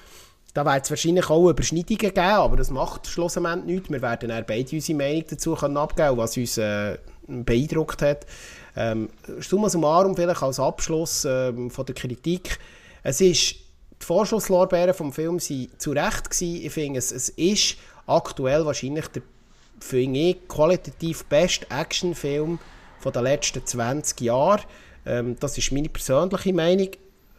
[0.54, 3.90] Da wird es wahrscheinlich auch Überschneidungen geben, aber das macht schlussendlich nichts.
[3.90, 8.26] Wir werden dann beide unsere Meinung dazu können abgeben was uns äh, beeindruckt hat.
[8.76, 9.10] Ähm,
[9.40, 12.60] summa summarum vielleicht als Abschluss ähm, von der Kritik.
[13.04, 13.56] Es ist,
[14.02, 16.66] die Vorschusslorbeeren vom Film sind zu Recht gewesen.
[16.66, 19.24] Ich finde, es, es ist aktuell wahrscheinlich der,
[19.80, 22.60] finde ich, qualitativ beste Actionfilm
[23.12, 24.64] den letzten 20 Jahren.
[25.06, 26.90] Ähm, das ist meine persönliche Meinung.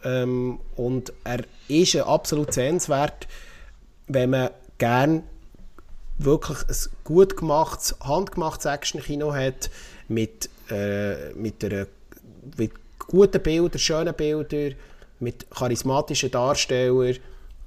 [0.03, 3.27] Ähm, und er ist absolut sehenswert,
[4.07, 5.23] wenn man gerne
[6.17, 9.69] wirklich ein gut gemachtes, handgemachtes Action-Kino hat,
[10.07, 11.87] mit, äh, mit, einer,
[12.57, 14.75] mit guten Bildern, schönen Bildern,
[15.19, 17.17] mit charismatischen Darstellern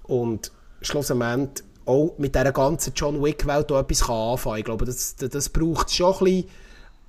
[0.04, 4.58] und schlussendlich auch mit dieser ganzen John Wick-Welt etwas anfangen kann.
[4.58, 6.48] Ich glaube, das, das braucht es schon ein bisschen.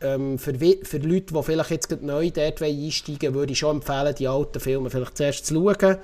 [0.02, 4.28] Ähm, für, für Leute, die vielleicht jetzt neu dort einsteigen würde ich schon empfehlen, die
[4.28, 5.98] alten Filme vielleicht zuerst zu schauen.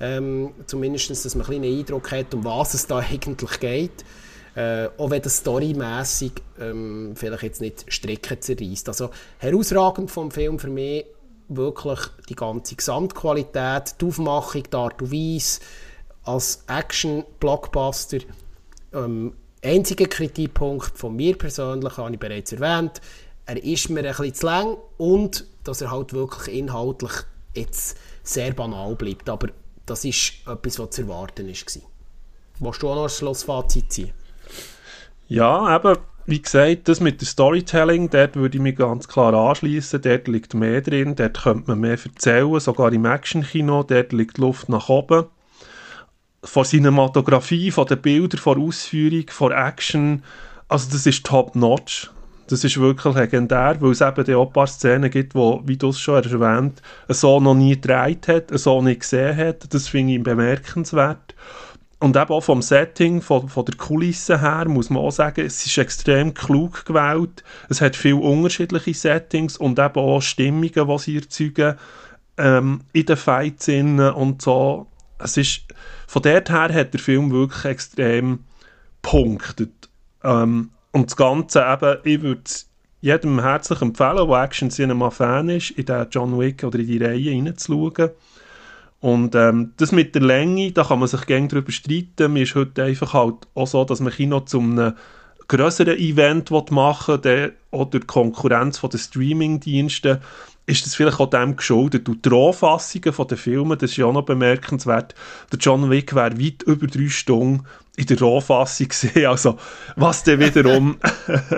[0.00, 4.04] Ähm, zumindest, dass man ein einen Eindruck hat, um was es da eigentlich geht.
[4.54, 8.88] Äh, auch wenn das storymässig ähm, vielleicht jetzt nicht Strecken zerreißt.
[8.88, 11.06] Also herausragend vom Film für mich
[11.56, 15.60] wirklich die ganze Gesamtqualität, die Aufmachung, die Art und Weise,
[16.24, 18.18] als Action-Blockbuster.
[18.92, 23.00] Ähm, einziger Kritikpunkt von mir persönlich, habe ich bereits erwähnt,
[23.46, 27.12] er ist mir ein bisschen zu lang und dass er halt wirklich inhaltlich
[27.54, 29.28] jetzt sehr banal bleibt.
[29.28, 29.48] Aber
[29.86, 31.82] das ist etwas, was zu erwarten war.
[32.60, 34.12] Willst du auch noch ein Schlussfazit ziehen?
[35.28, 40.00] Ja, eben, wie gesagt, das mit dem Storytelling, dort würde ich mich ganz klar anschließen.
[40.02, 44.68] Dort liegt mehr drin, dort könnte man mehr erzählen, sogar im Actionkino, dort liegt Luft
[44.68, 45.24] nach oben.
[46.44, 50.22] Von Cinematografie, von den Bildern, von Ausführung, von Action,
[50.68, 52.10] also das ist top-notch.
[52.48, 55.90] Das ist wirklich legendär, weil es eben auch ein paar Szenen gibt, wo, wie du
[55.90, 59.72] es schon erwähnt so noch nie gedreht hat, so nicht gesehen hat.
[59.72, 61.34] Das finde ich bemerkenswert.
[62.02, 65.64] Und eben auch vom Setting, von, von der Kulisse her, muss man auch sagen, es
[65.64, 67.44] ist extrem klug gewählt.
[67.68, 71.76] Es hat viele unterschiedliche Settings und eben auch Stimmungen, die sie erzeugen
[72.38, 74.88] ähm, in den Fights und so.
[75.20, 75.60] Es ist,
[76.08, 78.40] von dort her hat der Film wirklich extrem
[79.00, 79.88] punktet.
[80.24, 82.68] Ähm, und das Ganze eben, ich würde es
[83.00, 86.98] jedem herzlich empfehlen, der Action Cinema Fan ist, in den John Wick oder in die
[86.98, 88.10] Reihe reinzuschauen.
[89.02, 92.32] Und ähm, das mit der Länge, da kann man sich gerne darüber streiten.
[92.32, 94.94] Mir ist heute einfach halt auch so, dass man Kino zu einem
[95.48, 100.18] größeren Event machen will, oder die Konkurrenz von den Streaming-Diensten,
[100.66, 102.08] ist das vielleicht auch dem geschuldet.
[102.08, 105.16] Und die Rohfassungen von den Filmen, das ist ja auch noch bemerkenswert,
[105.50, 107.64] der John Wick wäre weit über drei Stunden
[107.96, 109.26] in der Rohfassung gesehen.
[109.26, 109.58] Also,
[109.96, 110.98] was dann wiederum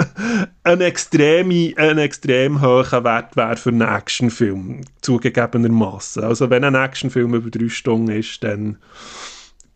[0.65, 6.25] ein, extreme, ein extrem hoher Wert wäre für einen Actionfilm, zugegebenermaßen.
[6.25, 8.79] Also, wenn ein Actionfilm über drei Stunden ist, dann,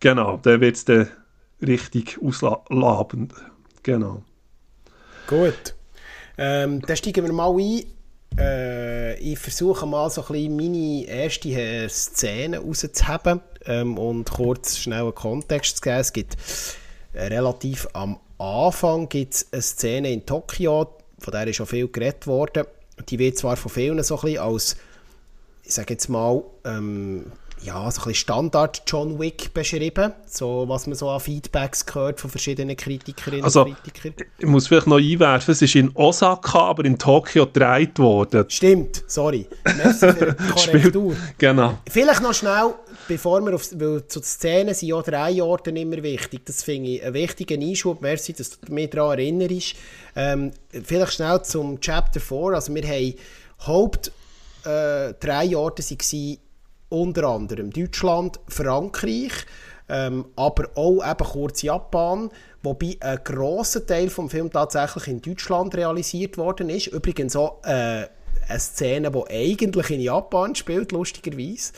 [0.01, 1.09] genau, dann wird es dann
[1.63, 3.35] richtig auslabend.
[3.83, 4.23] Genau.
[5.27, 5.75] Gut.
[6.37, 7.85] Ähm, dann steigen wir mal ein.
[8.39, 14.79] Äh, ich versuche mal so ein bisschen meine erste äh, Szene rauszuheben ähm, und kurz
[14.79, 15.99] schnell einen Kontext zu geben.
[15.99, 16.37] Es gibt
[17.15, 22.65] relativ am Anfang gibt's eine Szene in Tokio, von der ist schon viel geredet worden.
[23.09, 24.77] Die wird zwar von vielen so ein bisschen als,
[25.65, 27.33] ich sage jetzt mal, ähm,
[27.63, 32.21] ja, so ein bisschen Standard John Wick beschrieben, so was man so an Feedbacks gehört
[32.21, 34.27] von verschiedenen Kritikerinnen also, und Kritikern.
[34.39, 38.45] Ich muss vielleicht noch einwerfen, es ist in Osaka, aber in Tokio gedreht worden.
[38.49, 39.47] Stimmt, sorry.
[39.77, 41.17] Merci für die Korrektur.
[41.37, 41.79] genau.
[41.91, 42.75] Vielleicht noch schnell,
[43.07, 46.47] bevor wir auf, weil zu Szenen sind ja drei Orte immer wichtig.
[46.47, 48.01] Das finde ich einen wichtigen Einschub.
[48.01, 49.75] Merci, dass du mich daran erinnerst.
[50.15, 50.53] Ähm,
[50.85, 52.39] vielleicht schnell zum Chapter 4.
[52.55, 53.15] Also wir haben
[53.67, 54.13] Haupt
[54.65, 56.39] äh, drei Orte waren
[56.89, 59.33] unter anderem Deutschland, Frankreich,
[59.89, 62.31] ähm, aber auch eben kurz Japan,
[62.63, 66.89] wobei ein grosser Teil vom Film tatsächlich in Deutschland realisiert worden ist.
[66.89, 68.07] Übrigens auch äh,
[68.49, 71.73] eine Szene, die eigentlich in Japan spielt, lustigerweise.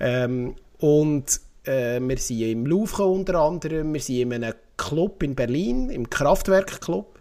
[0.00, 5.34] Ähm, und äh, wir sind im Louvre unter anderem, wir sind in einem Club in
[5.34, 7.18] Berlin, im Kraftwerk-Club,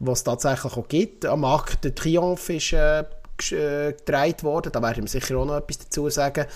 [0.00, 1.26] was es tatsächlich auch gibt.
[1.26, 3.04] Am Markt der Triumph ist äh,
[3.52, 4.72] äh, gedreht worden.
[4.72, 6.46] Da werden wir sicher auch noch etwas dazu sagen.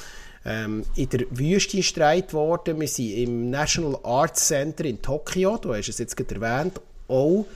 [0.45, 2.81] Ähm, in der Wüste ist gedreht worden.
[2.81, 7.47] Wir sind im National Arts Center in Tokio, du hast es jetzt gerade erwähnt, auch.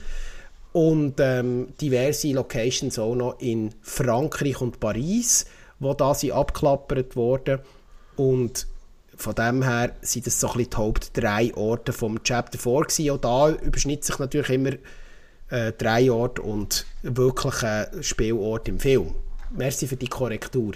[0.71, 5.45] Und ähm, diverse Locations auch noch in Frankreich und Paris,
[5.79, 7.59] wo da sie abklappert wurden.
[8.15, 8.67] Und
[9.15, 12.81] von dem her sind das so ein bisschen die Haupt drei Orte vom Chapter 4
[12.81, 13.09] gewesen.
[13.09, 14.71] Auch da überschnitt sich natürlich immer
[15.49, 19.13] äh, Drehort und wirklicher Spielort im Film.
[19.51, 20.73] Merci für die Korrektur.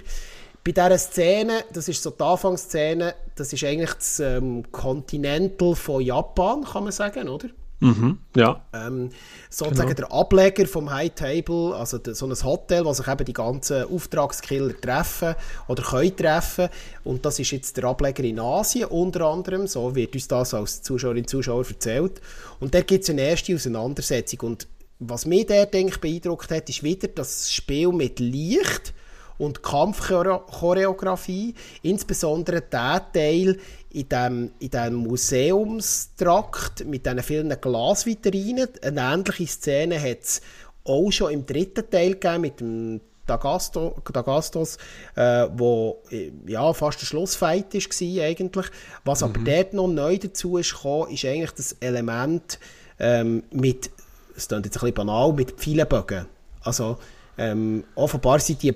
[0.64, 6.00] Bei dieser Szene, das ist so die Anfangsszene, das ist eigentlich das ähm, Continental von
[6.00, 7.48] Japan, kann man sagen, oder?
[7.82, 8.60] Mhm, ja.
[8.72, 9.10] Ähm,
[9.50, 10.08] sozusagen genau.
[10.08, 13.84] der Ableger vom High Table, also de, so ein Hotel, wo sich eben die ganzen
[13.84, 15.34] Auftragskiller treffen
[15.66, 16.68] oder können treffen.
[17.02, 20.82] Und das ist jetzt der Ableger in Asien unter anderem, so wird uns das als
[20.82, 22.20] Zuschauerinnen und Zuschauer erzählt.
[22.60, 24.40] Und da gibt es eine erste Auseinandersetzung.
[24.40, 24.68] Und
[25.00, 28.94] was mich da denke beeindruckt hat, ist wieder das Spiel mit Licht
[29.42, 33.58] und Kampfchoreografie, insbesondere der Teil
[33.90, 38.68] in dem, in dem Museumstrakt mit diesen vielen Glasvitrinen.
[38.82, 40.42] Eine ähnliche Szene hat es
[40.84, 44.78] auch schon im dritten Teil gegeben mit dem Dagasto, Dagastos,
[45.16, 48.66] äh, wo äh, ja, fast der Schlussfight war eigentlich.
[49.04, 49.28] Was mhm.
[49.28, 52.60] aber dort noch neu dazu ist gekommen, ist eigentlich das Element
[53.00, 53.90] ähm, mit,
[54.36, 56.26] es klingt jetzt ein bisschen banal, mit Pfeilenbögen.
[56.62, 56.98] Also
[57.38, 58.74] ähm, offenbar sind die,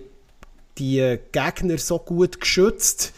[0.78, 3.12] die Gegner so gut geschützt,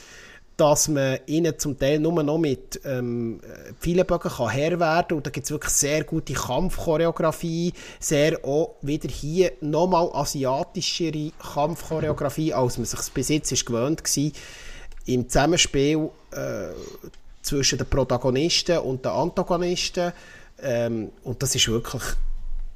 [0.59, 3.41] dass man ihnen zum Teil nur noch mit ähm,
[3.81, 9.09] Pfeilenbögen kann Herr werden und da gibt es wirklich sehr gute Kampfchoreografie, sehr auch wieder
[9.09, 14.31] hier nochmal asiatischere Kampfchoreografie, als man sich bis jetzt ist gewöhnt war.
[15.07, 16.73] Im Zusammenspiel äh,
[17.43, 20.13] zwischen den Protagonisten und den Antagonisten
[20.61, 22.03] ähm, und das ist wirklich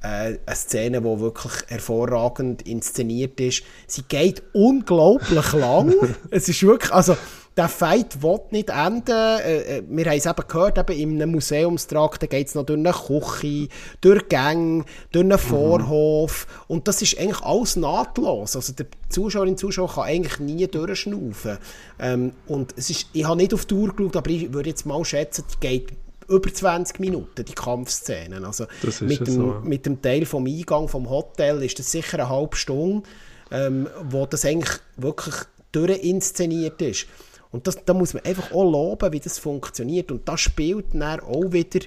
[0.03, 3.63] eine Szene, die wirklich hervorragend inszeniert ist.
[3.87, 5.93] Sie geht unglaublich lang.
[6.29, 7.15] es ist wirklich, also
[7.55, 9.11] der Fight will nicht enden.
[9.11, 12.79] Äh, äh, wir haben es eben gehört, eben in einem Museumstrakt, geht es noch durch
[12.79, 13.67] eine Küche,
[14.01, 16.47] durch Gänge, durch einen Vorhof.
[16.47, 16.75] Mhm.
[16.75, 18.55] Und das ist eigentlich alles nahtlos.
[18.55, 21.59] Also der Zuschauerin und Zuschauer kann eigentlich nie durchschnaufen.
[21.99, 24.85] Ähm, und es ist, ich habe nicht auf die Uhr geschaut, aber ich würde jetzt
[24.85, 25.93] mal schätzen, die geht
[26.27, 28.45] über 20 Minuten, die Kampfszenen.
[28.45, 28.65] Also
[29.01, 29.61] mit dem, so.
[29.63, 33.07] mit dem Teil vom Eingang vom Hotel ist das sicher eine halbe Stunde,
[33.51, 35.35] ähm, wo das eigentlich wirklich
[35.71, 37.07] durchinszeniert ist.
[37.51, 40.11] Und das, da muss man einfach auch loben, wie das funktioniert.
[40.11, 41.81] Und da spielt dann auch wieder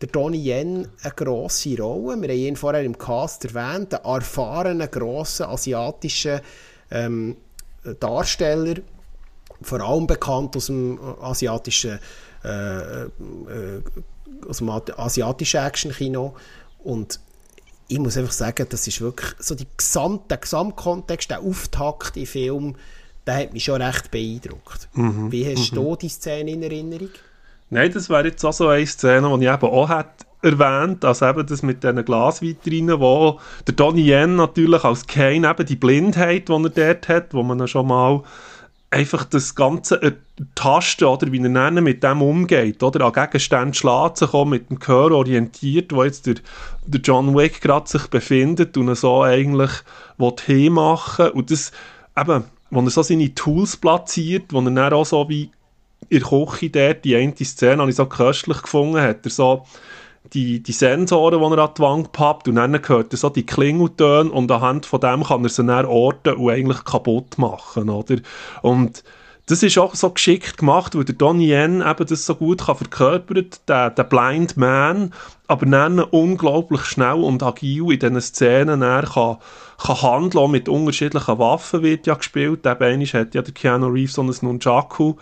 [0.00, 2.20] der Donnie Yen eine grosse Rolle.
[2.22, 6.40] Wir haben ihn vorher im Cast erwähnt, einen erfahrenen, grossen asiatischen
[6.90, 7.36] ähm,
[7.98, 8.76] Darsteller,
[9.62, 11.98] vor allem bekannt aus dem asiatischen,
[12.44, 13.08] äh, äh,
[14.48, 16.34] aus dem asiatischen Action-Kino.
[16.82, 17.20] Und
[17.88, 22.26] ich muss einfach sagen, das ist wirklich so die gesamte, der Gesamtkontext, der Auftakt im
[22.26, 22.76] Film,
[23.26, 24.88] der hat mich schon recht beeindruckt.
[24.94, 25.30] Mhm.
[25.30, 25.76] Wie hast mhm.
[25.76, 27.10] du die Szene in Erinnerung?
[27.68, 31.26] Nein, das wäre jetzt auch so eine Szene, die ich eben auch hätte erwähnt, also
[31.26, 36.48] eben das mit diesen Glasvitrinen, wo der Donnie Yen natürlich als Kane eben die Blindheit,
[36.48, 38.22] die er dort hat, wo man schon mal
[38.90, 44.16] einfach das Ganze ertasten, oder wie er nennen, mit dem umgeht, oder an Gegenständen schlagen
[44.16, 46.36] zu kommen, mit dem Gehör orientiert, wo jetzt der,
[46.86, 49.70] der John Wick gerade sich befindet und er so eigentlich
[50.18, 51.72] will machen und das
[52.18, 55.50] eben wo er so seine Tools platziert, wo er dann auch so wie
[56.08, 59.24] in der Küche dort, die eine Szene, habe ich so köstlich gefunden, hat.
[59.24, 59.66] Er so
[60.32, 63.46] die, die Sensoren, die er an die Wand pappt und dann hört er so die
[63.46, 68.16] Klingeltöne und anhand von dem kann er sie dann orten und eigentlich kaputt machen, oder?
[68.62, 69.02] Und
[69.50, 72.76] das ist auch so geschickt gemacht, weil der Donnie Yen eben das so gut kann
[72.76, 75.12] verkörpert, der, der Blind Man,
[75.48, 79.38] aber dann unglaublich schnell und agil in diesen Szenen kann,
[79.78, 82.64] kann handeln, auch mit unterschiedlichen Waffen wird ja gespielt.
[82.64, 85.16] Eben hat ja der Keanu Reeves so ein Nunchaku,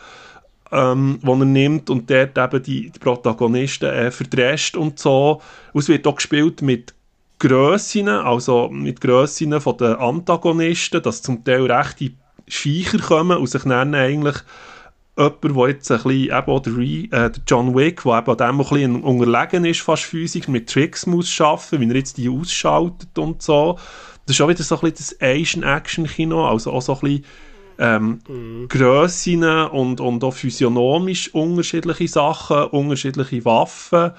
[0.71, 5.41] ähm, er nimmt und dort eben die, die Protagonisten äh, verdrescht und so.
[5.73, 6.95] Und es wird auch gespielt mit
[7.39, 12.13] Grössinnen, also mit Grössinnen von den Antagonisten, dass zum Teil rechte
[12.49, 14.37] Schweicher kommen und sich dann eigentlich
[15.17, 18.47] jemand, der jetzt ein bisschen, eben auch der, äh, der John Wick, der eben dem
[18.49, 23.19] ein bisschen unterlegen ist, fast physisch, mit Tricks muss schaffen, wie er jetzt die ausschaltet
[23.19, 23.79] und so.
[24.27, 27.25] Das ist auch wieder so ein bisschen das Asian-Action-Kino, also auch so ein bisschen
[27.79, 28.69] ähm, mhm.
[28.69, 34.13] Grössinnen und, und auch physiognomisch unterschiedliche Sachen, unterschiedliche Waffen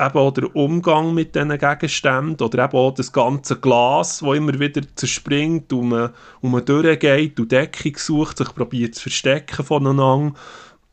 [0.00, 4.58] eben auch der Umgang mit diesen Gegenständen oder eben auch das ganze Glas, das immer
[4.58, 10.34] wieder zerspringt und man, und man durchgeht und Deckung sucht, sich probiert zu verstecken voneinander.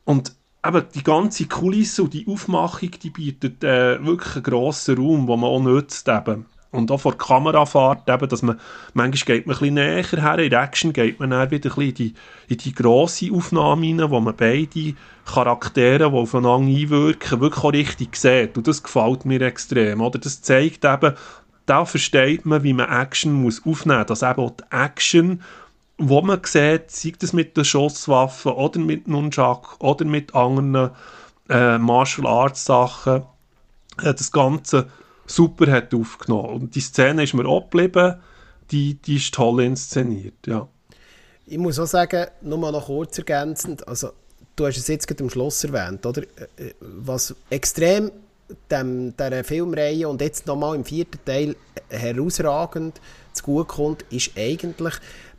[0.05, 0.33] Und
[0.65, 5.39] eben die ganze Kulisse und die Aufmachung, die bietet äh, wirklich einen grossen Raum, den
[5.39, 6.45] man auch nutzt eben.
[6.71, 8.59] Und auch vor der Kamerafahrt, eben, dass man,
[8.93, 11.89] manchmal geht man ein bisschen näher her, in Action geht man dann wieder ein bisschen
[11.89, 12.13] in die,
[12.47, 14.93] in die grosse Aufnahme rein, wo man beide
[15.25, 18.55] Charaktere, die aufeinander einwirken, wirklich auch richtig sieht.
[18.55, 20.19] Und das gefällt mir extrem, oder?
[20.19, 21.15] Das zeigt eben,
[21.65, 24.19] da versteht man, wie man Action muss aufnehmen muss.
[24.19, 25.41] Dass eben auch die Action,
[25.97, 30.91] wo man sieht, sei das mit der Schusswaffe oder mit Nunchak oder mit anderen
[31.49, 33.23] äh, Martial Arts Sachen,
[34.01, 34.87] äh, das Ganze
[35.29, 36.49] super hat aufgenommen.
[36.49, 38.15] Und die Szene ist mir auch geblieben,
[38.71, 40.67] die, die ist toll inszeniert, ja.
[41.45, 44.11] Ich muss auch sagen, nur mal noch kurz ergänzend, also
[44.55, 46.21] du hast es jetzt gerade am Schluss erwähnt, oder?
[46.21, 48.11] Äh, äh, was extrem
[48.69, 51.55] dem, dieser Filmreihe und jetzt nochmal im vierten Teil
[51.89, 52.99] herausragend
[53.33, 54.95] zu gut kommt, ist eigentlich,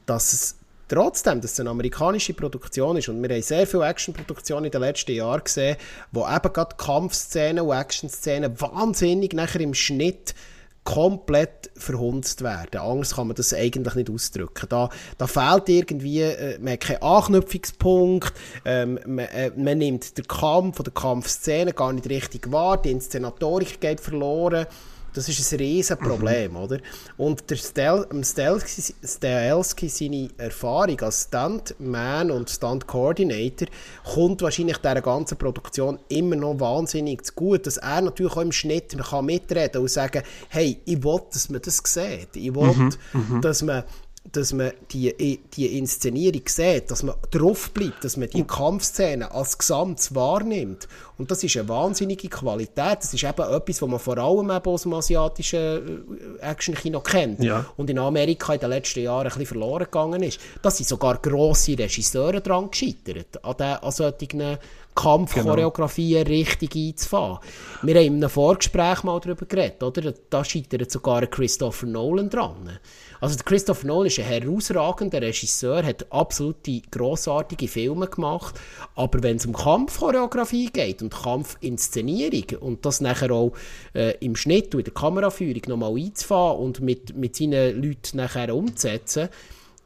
[0.06, 0.56] dass es
[0.90, 4.80] Trotzdem, dass es eine amerikanische Produktion ist und wir haben sehr viele Actionproduktionen in den
[4.80, 5.76] letzten Jahren gesehen,
[6.10, 10.34] wo eben gerade Kampfszenen und Actionszenen wahnsinnig nachher im Schnitt
[10.82, 12.80] komplett verhunzt werden.
[12.80, 14.66] Anders kann man das eigentlich nicht ausdrücken.
[14.68, 18.32] Da, da fehlt irgendwie, äh, man hat keinen Anknüpfungspunkt,
[18.64, 23.80] ähm, man, äh, man, nimmt den Kampf oder Kampfszene gar nicht richtig wahr, die Inszenatorik
[23.80, 24.66] geht verloren
[25.14, 26.56] Das ist ein riesen Problem, mhm.
[26.56, 26.78] oder?
[27.16, 33.68] Und der Stel Stelski, seine Erfahrung als Stuntman und Stunt-Coordinator
[34.04, 38.52] kommt wahrscheinlich dieser ganzen Produktion immer noch wahnsinnig zu gut, dass er natürlich auch im
[38.52, 42.36] Schnitt kann mitreden und sagen, hey, ich will, dass man das sieht.
[42.36, 42.92] Ich will, mhm.
[43.12, 43.40] mhm.
[43.40, 43.84] dass man
[44.32, 49.58] dass man die, die Inszenierung sieht, dass man drauf bleibt, dass man die Kampfszene als
[49.58, 50.88] Gesamt wahrnimmt.
[51.18, 52.98] Und das ist eine wahnsinnige Qualität.
[53.00, 57.42] Das ist eben etwas, was man vor allem eben aus dem asiatischen äh, Actionkino kennt
[57.42, 57.66] ja.
[57.76, 60.40] und in Amerika in den letzten Jahren ein bisschen verloren gegangen ist.
[60.62, 64.58] Da sind sogar grosse Regisseure dran gescheitert, an, den, an solchen
[64.94, 66.36] Kampfchoreografien genau.
[66.36, 67.38] richtig einzufahren.
[67.82, 70.12] Wir haben in einem Vorgespräch mal darüber geredet, oder?
[70.28, 72.78] Da scheitert sogar Christopher Nolan dran.
[73.20, 78.58] Also Christopher Nolan ist ein herausragender Regisseur, hat absolute grossartige Filme gemacht,
[78.94, 83.52] aber wenn es um Kampfchoreografie geht und Kampfinszenierung und das nachher auch
[83.94, 88.54] äh, im Schnitt und in der Kameraführung nochmal einzufahren und mit, mit seinen Leuten nachher
[88.54, 89.28] umzusetzen,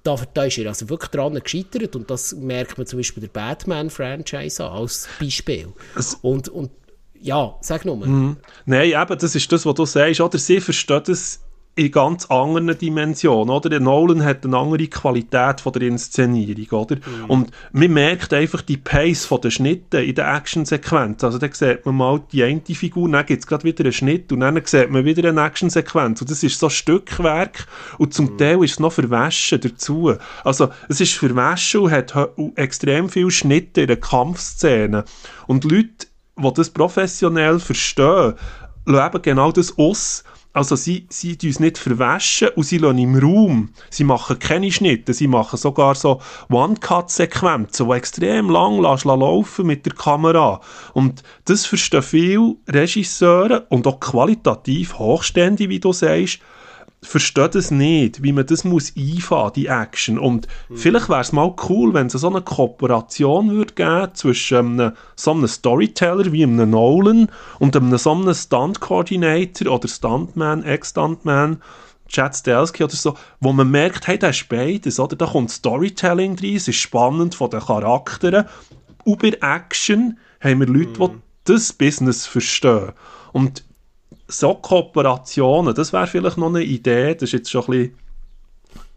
[0.05, 3.29] da, da ist er also wirklich dran gescheitert und das merkt man zum Beispiel der
[3.29, 5.73] Batman-Franchise an, als Beispiel.
[6.23, 6.71] und, und
[7.21, 7.97] ja, sag nur.
[7.97, 8.37] Mhm.
[8.67, 10.21] Nein, eben, das ist das, was du sagst.
[10.21, 11.41] Oder sie versteht es
[11.77, 13.69] in ganz anderen Dimensionen, oder?
[13.69, 16.97] Der Nolan hat eine andere Qualität von der Inszenierung, oder?
[16.97, 17.25] Mhm.
[17.27, 21.25] Und man merkt einfach die Pace von den Schnitten in der Actionsequenz.
[21.25, 24.31] Also da sieht man mal die eine Figur, dann gibt es gerade wieder einen Schnitt
[24.31, 26.21] und dann sieht man wieder eine Actionsequenz.
[26.21, 27.67] Und das ist so Stückwerk
[27.99, 28.39] und zum mhm.
[28.39, 30.15] Teil ist es noch verwaschen dazu.
[30.45, 32.15] Also es ist verwaschen und hat
[32.55, 35.05] extrem viele Schnitte in der Kampfszene.
[35.49, 36.07] Und Leute,
[36.39, 38.35] die das professionell verstehen,
[38.87, 40.23] leben genau das aus
[40.55, 43.71] also sie, sie uns nicht verwaschen und sie lassen im Raum.
[43.91, 49.95] Sie machen keine Schnitte, sie machen sogar so One-Cut-Sequenzen, die extrem lang laufen mit der
[49.95, 50.61] Kamera.
[50.93, 56.39] Und das verstehen viele Regisseure und auch qualitativ Hochstände, wie du sagst,
[57.05, 60.19] versteht es nicht, wie man das muss einfahren, die Action.
[60.19, 60.77] Und mhm.
[60.77, 65.33] vielleicht wäre es mal cool, wenn es so eine Kooperation würde geben zwischen einem, so
[65.33, 67.29] einem Storyteller wie einem Nolan
[67.59, 71.63] und einem so einem Stunt-Coordinator oder Stuntman, Ex-Stuntman,
[72.09, 75.17] Chad Stelsky oder so, wo man merkt, hey, das ist beides, oder?
[75.17, 78.47] Da kommt Storytelling rein, es ist spannend von den Charakteren.
[79.05, 81.21] Über Action haben wir Leute, mhm.
[81.47, 82.93] die das Business verstehen.
[83.33, 83.65] Und
[84.29, 87.95] so Kooperationen, das wäre vielleicht noch eine Idee, das ist jetzt schon ein bisschen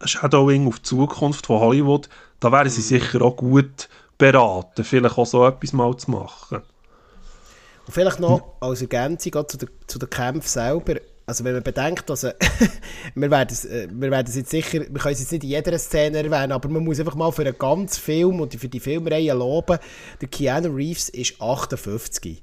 [0.04, 2.08] Shadowing auf die Zukunft von Hollywood,
[2.40, 6.62] da wären sie sicher auch gut beraten, vielleicht auch so etwas mal zu machen.
[7.86, 10.96] Und vielleicht noch als Ergänzung zu den, zu den Kämpfen selber,
[11.28, 12.22] also wenn man bedenkt, dass
[13.14, 15.50] wir, werden es, äh, wir werden es jetzt sicher, wir können es jetzt nicht in
[15.50, 18.80] jeder Szene erwähnen, aber man muss einfach mal für einen ganzen Film und für die
[18.80, 19.78] Filmreihe loben,
[20.22, 22.40] der Keanu Reeves ist 58.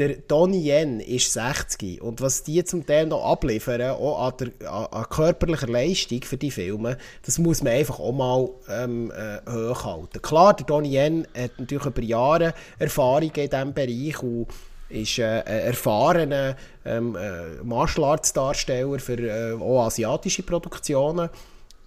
[0.00, 4.72] Der Donnie Yen ist 60 und was die zum Teil noch abliefern, auch an, der,
[4.72, 6.96] an, an körperlicher Leistung für die Filme,
[7.26, 10.22] das muss man einfach auch mal ähm, äh, hochhalten.
[10.22, 14.46] Klar, der Donnie Yen hat natürlich über Jahre Erfahrung in diesem Bereich und
[14.88, 21.28] ist äh, ein erfahrener ähm, äh, Martial Arts Darsteller für äh, auch asiatische Produktionen.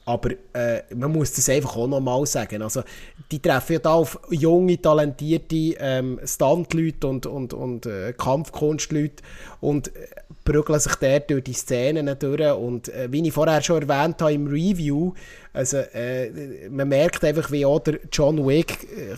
[0.06, 2.62] Aber äh, man muss das einfach auch nochmal sagen.
[2.62, 2.84] Also,
[3.32, 9.24] die treffen ja da auf junge, talentierte ähm, Stuntleute und, und, und äh, Kampfkunstleute
[9.62, 10.08] und äh,
[10.44, 12.52] prügeln sich dort durch die Szenen durch.
[12.52, 15.14] Und äh, wie ich vorher schon erwähnt habe im Review,
[15.54, 19.16] also, äh, man merkt einfach, wie auch der John Wick, äh,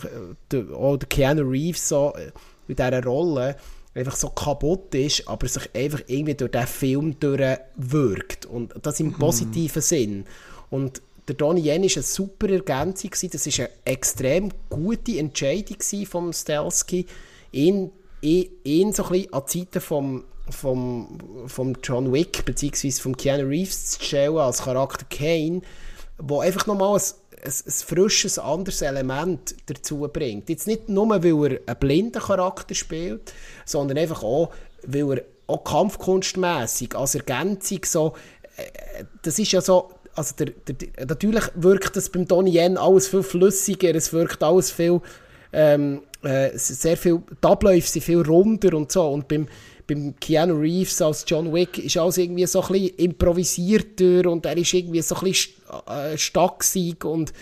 [0.52, 2.30] der, auch der Keanu Reeves so äh,
[2.68, 3.56] in dieser Rolle
[3.96, 8.46] einfach so kaputt ist, aber sich einfach irgendwie durch diesen Film durchwirkt.
[8.46, 9.14] Und das im mhm.
[9.14, 9.82] positiven mm.
[9.82, 10.24] Sinn.
[10.70, 13.10] Und der Donnie Yen war eine super Ergänzung.
[13.32, 17.06] Das war eine extrem gute Entscheidung von Stelsky,
[17.52, 17.90] ihn,
[18.20, 22.90] ihn, so ein bisschen an die Seite vom, vom, vom John Wick bzw.
[22.92, 25.62] von Keanu Reeves zu stellen als Charakter Kane,
[26.18, 27.02] wo einfach nochmal ein,
[27.44, 30.48] ein, ein frisches, anderes Element dazu bringt.
[30.48, 33.32] Jetzt nicht nur, weil er einen blinden Charakter spielt,
[33.64, 34.50] sondern einfach auch,
[34.84, 38.14] weil er auch kampfkunstmässig als Ergänzung so
[38.56, 43.08] äh, das ist ja so also der, der, natürlich wirkt das beim Donnie Yen alles
[43.08, 45.00] viel flüssiger, es wirkt alles viel,
[45.52, 49.46] ähm, äh, sehr viel, die Abläufe sind viel runder und so und beim,
[49.86, 54.56] beim Keanu Reeves als John Wick ist alles irgendwie so ein bisschen improvisierter und er
[54.56, 55.54] ist irgendwie so ein bisschen
[55.86, 56.64] äh, stark
[57.04, 57.32] und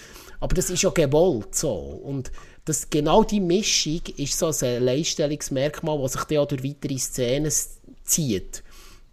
[0.41, 2.31] aber das ist ja gewollt so und
[2.65, 7.53] das, genau die Mischung ist so ein Leistungsmerkmal, das sich dann auch durch weitere Szenen
[8.05, 8.63] zieht.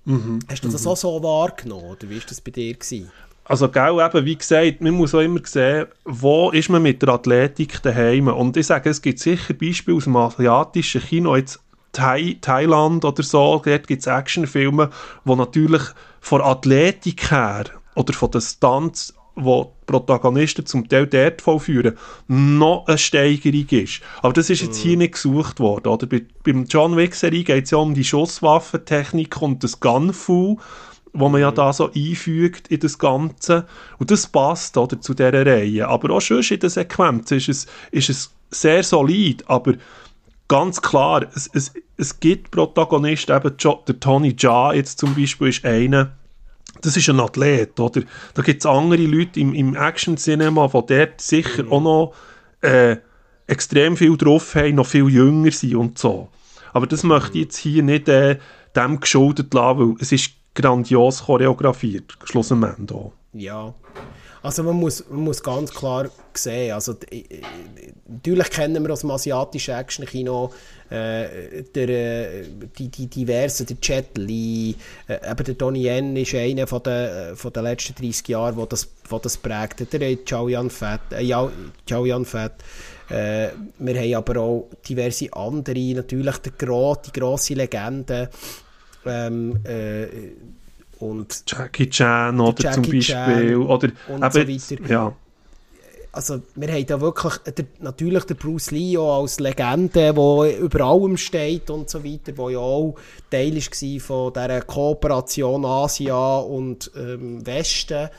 [0.05, 0.39] Mhm.
[0.47, 0.87] Hast du das mhm.
[0.87, 2.73] auch so wahrgenommen oder wie war das bei dir?
[2.73, 3.11] Gewesen?
[3.51, 7.09] Also, gell, eben, wie gesagt, man muss auch immer sehen, wo ist man mit der
[7.09, 8.29] Athletik daheim.
[8.29, 11.59] Und ich sage, es gibt sicher Beispiele aus dem asiatischen Kino, jetzt
[11.91, 14.89] Thai Thailand oder so, dort gibt es Actionfilme,
[15.25, 15.81] wo natürlich
[16.21, 21.97] von Athletik her oder von den Stunts, wo die Protagonisten zum Teil dort vollführen,
[22.29, 23.99] noch eine Steigerung ist.
[24.21, 25.89] Aber das ist jetzt hier nicht gesucht worden.
[25.89, 26.07] Oder?
[26.07, 30.57] Bei, beim John Wick-Serie geht es ja um die Schusswaffentechnik und das Gunfu,
[31.13, 33.65] wo man ja da so einfügt in das Ganze.
[33.99, 35.87] Und das passt oder, zu dieser Reihe.
[35.87, 39.73] Aber auch schon in der Sequenz ist es, ist es sehr solid, aber
[40.47, 45.63] ganz klar, es, es, es gibt Protagonisten, eben der Tony Jaa jetzt zum Beispiel ist
[45.63, 46.11] einer,
[46.81, 48.01] das ist ein Athlet, oder?
[48.33, 51.71] Da gibt es andere Leute im, im Action-Cinema, die dort sicher mhm.
[51.71, 52.13] auch noch
[52.61, 52.97] äh,
[53.47, 56.29] extrem viel drauf haben, noch viel jünger sind und so.
[56.73, 58.37] Aber das möchte ich jetzt hier nicht äh,
[58.75, 63.13] dem geschuldet lassen, weil es ist grandios choreografiert, schlussendlich auch.
[63.33, 63.73] Ja,
[64.43, 66.95] also man muss, man muss ganz klar sehen, also
[68.07, 70.51] natürlich kennen wir aus dem asiatischen Action-Kino
[70.89, 72.43] äh, der, äh,
[72.77, 74.75] die, die diversen, der Jet Li,
[75.07, 78.65] äh, eben der Donnie Yen ist einer von den, von den letzten 30 Jahren, wo
[78.65, 81.25] das, wo das prägt, der Chow Yun Fat, äh,
[81.87, 82.55] Chow Yun Fat
[83.09, 88.29] äh, wir haben aber auch diverse andere, natürlich der, die grosse Legende,
[89.05, 90.07] ähm, äh,
[90.99, 94.89] und Jackie Chan oder Jackie zum Beispiel Chan oder und eben, so weiter.
[94.89, 95.15] Ja.
[96.13, 100.81] Also wir haben da wirklich der, natürlich der Bruce Lee auch als Legende, der über
[100.81, 102.95] allem steht und so weiter, der ja auch
[103.29, 108.09] Teil war von dieser Kooperation Asia und ähm, Westen, äh,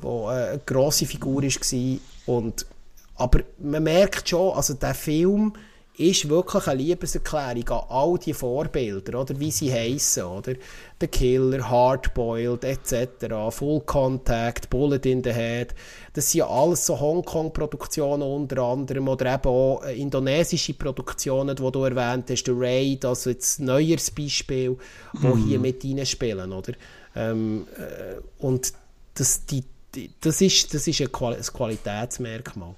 [0.00, 1.98] wo eine grosse Figur war.
[2.26, 2.66] Und,
[3.14, 5.54] aber man merkt schon, also der Film
[5.98, 10.54] ist wirklich eine Liebeserklärung an all die Vorbilder, oder wie sie heißen, oder?
[11.00, 15.74] The Killer, Hardboiled etc., Full Contact, Bullet in the Head.
[16.12, 21.70] Das sind ja alles so Hongkong-Produktionen unter anderem oder eben auch äh, indonesische Produktionen, die
[21.70, 24.76] du erwähnt hast, The Raid, also jetzt ein neueres Beispiel,
[25.14, 25.46] wo mhm.
[25.46, 26.74] hier mit reinspielen, oder?
[27.16, 28.72] Ähm, äh, und
[29.14, 29.64] das, die,
[29.96, 32.76] die, das ist, das ist ein, Qual ein Qualitätsmerkmal.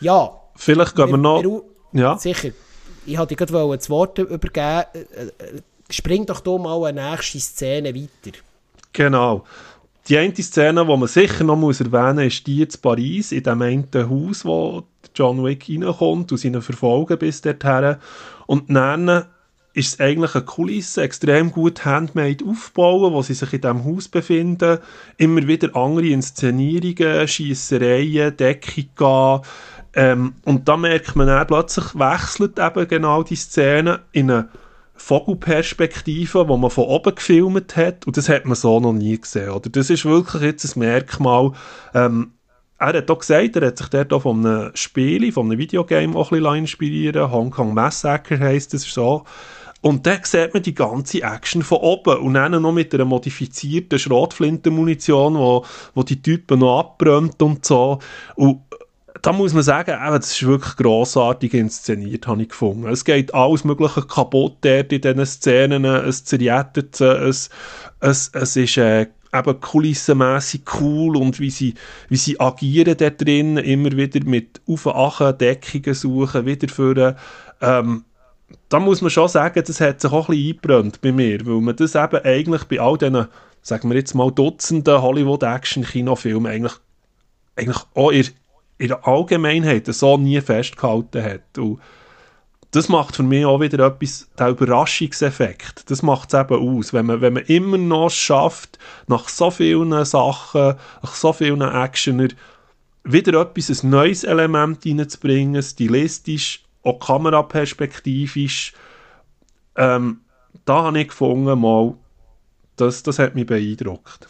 [0.00, 0.38] Ja.
[0.54, 1.42] Vielleicht gehen wir, wir noch...
[1.42, 1.62] Wir,
[1.92, 2.18] ja.
[2.18, 2.50] Sicher.
[3.06, 4.84] Ich wollte dir gerade das Wort übergeben.
[4.92, 8.38] Äh, äh, spring doch hier mal eine nächste Szene weiter.
[8.92, 9.44] Genau.
[10.08, 13.42] Die eine Szene, die man sicher noch muss erwähnen muss, ist die in Paris, in
[13.42, 14.84] dem einen Haus, wo
[15.14, 17.96] John Wick reinkommt und seine Verfolgen bis dorthin.
[18.46, 19.26] Und dann
[19.74, 24.08] ist es eigentlich eine Kulisse, extrem gut handmade aufbauen, wo sie sich in diesem Haus
[24.08, 24.78] befinden.
[25.18, 29.42] Immer wieder andere Inszenierungen, Schiessereien, Deckung
[29.94, 34.48] ähm, und da merkt man dann, plötzlich wechselt eben genau die Szene in eine
[34.94, 39.50] Vogelperspektive, wo man von oben gefilmt hat und das hat man so noch nie gesehen.
[39.50, 39.70] Oder?
[39.70, 41.52] Das ist wirklich jetzt ein Merkmal.
[41.94, 42.32] Ähm,
[42.78, 46.16] er hat auch gesagt, er hat sich dort auch von einem Spiel, von einem Videogame
[46.16, 49.24] auch ein bisschen inspirieren Hong Kong Massacre heisst das so.
[49.80, 53.98] Und da sieht man die ganze Action von oben und dann noch mit einer modifizierten
[53.98, 55.64] Schrotflintenmunition, wo,
[55.94, 58.00] wo die Typen noch abbrennt und so.
[58.34, 58.62] Und
[59.22, 62.86] da muss man sagen, eben, das ist wirklich grossartig inszeniert, habe ich gefunden.
[62.88, 67.50] Es geht alles Mögliche kaputt dort in diesen Szenen, es zerjettet es,
[68.00, 71.74] es, es ist äh, eben kulissenmässig cool und wie sie,
[72.08, 77.16] wie sie agieren da drin, immer wieder mit Aufwachen, Deckungen suchen, wieder für
[77.60, 78.04] ähm,
[78.68, 81.60] da muss man schon sagen, das hat sich auch ein bisschen eingebrannt bei mir, weil
[81.60, 83.26] man das eben eigentlich bei all diesen,
[83.62, 86.74] sagen wir jetzt mal, Dutzenden Hollywood-Action-Kinofilmen eigentlich,
[87.56, 88.26] eigentlich auch in
[88.78, 91.58] in der Allgemeinheit so nie festgehalten hat.
[91.58, 91.80] Und
[92.70, 95.90] das macht für mich auch wieder etwas, der Überraschungseffekt.
[95.90, 96.92] Das macht es eben aus.
[96.92, 102.28] Wenn man, wenn man immer noch schafft, nach so vielen Sachen, nach so vielen Actioner,
[103.04, 108.74] wieder etwas, ein neues Element reinzubringen, stilistisch, auch kameraperspektivisch,
[109.76, 110.20] ähm,
[110.64, 111.94] da habe ich gefunden, mal,
[112.76, 114.28] das, das hat mich beeindruckt.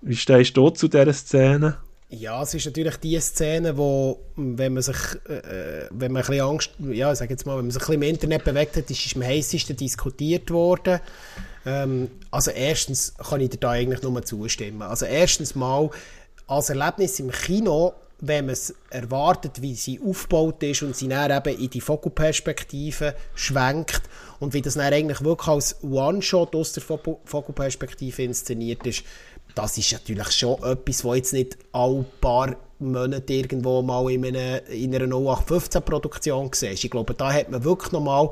[0.00, 1.76] Wie stehst du zu dieser Szene?
[2.18, 4.96] Ja, es ist natürlich die Szene, wo, wenn man sich,
[5.28, 7.82] äh, äh, wenn man ein bisschen Angst, ja, ich sage jetzt mal, wenn man sich
[7.82, 11.00] ein bisschen im Internet bewegt hat, ist, ist am heißesten diskutiert worden.
[11.66, 14.82] Ähm, also erstens kann ich dir da eigentlich nur zustimmen.
[14.82, 15.90] Also erstens mal,
[16.46, 21.30] als Erlebnis im Kino, wenn man es erwartet, wie sie aufgebaut ist und sie dann
[21.30, 24.02] eben in die Fokuperspektive schwenkt
[24.38, 29.02] und wie das dann eigentlich wirklich als One-Shot aus der Fokuperspektive inszeniert ist,
[29.54, 34.66] das ist natürlich schon etwas, was jetzt nicht alle paar Monate irgendwo mal in einer,
[34.66, 36.84] in einer 0815-Produktion siehst.
[36.84, 38.30] Ich glaube, da hat man wirklich nochmal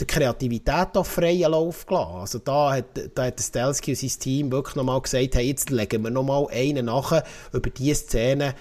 [0.00, 2.16] die Kreativität auf freien Lauf gelassen.
[2.16, 6.02] Also da hat, da hat Stelsky und sein Team wirklich nochmal gesagt, hey, jetzt legen
[6.02, 8.54] wir nochmal einen nach, über diese Szene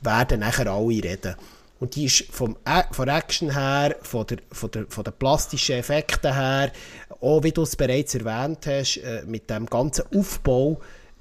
[0.00, 1.34] werden nachher alle reden.
[1.80, 2.56] Und die ist vom,
[2.90, 6.72] von Action her, von der, von, der, von den plastischen Effekten her,
[7.20, 10.80] auch wie du es bereits erwähnt hast, äh, mit dem ganzen Aufbau,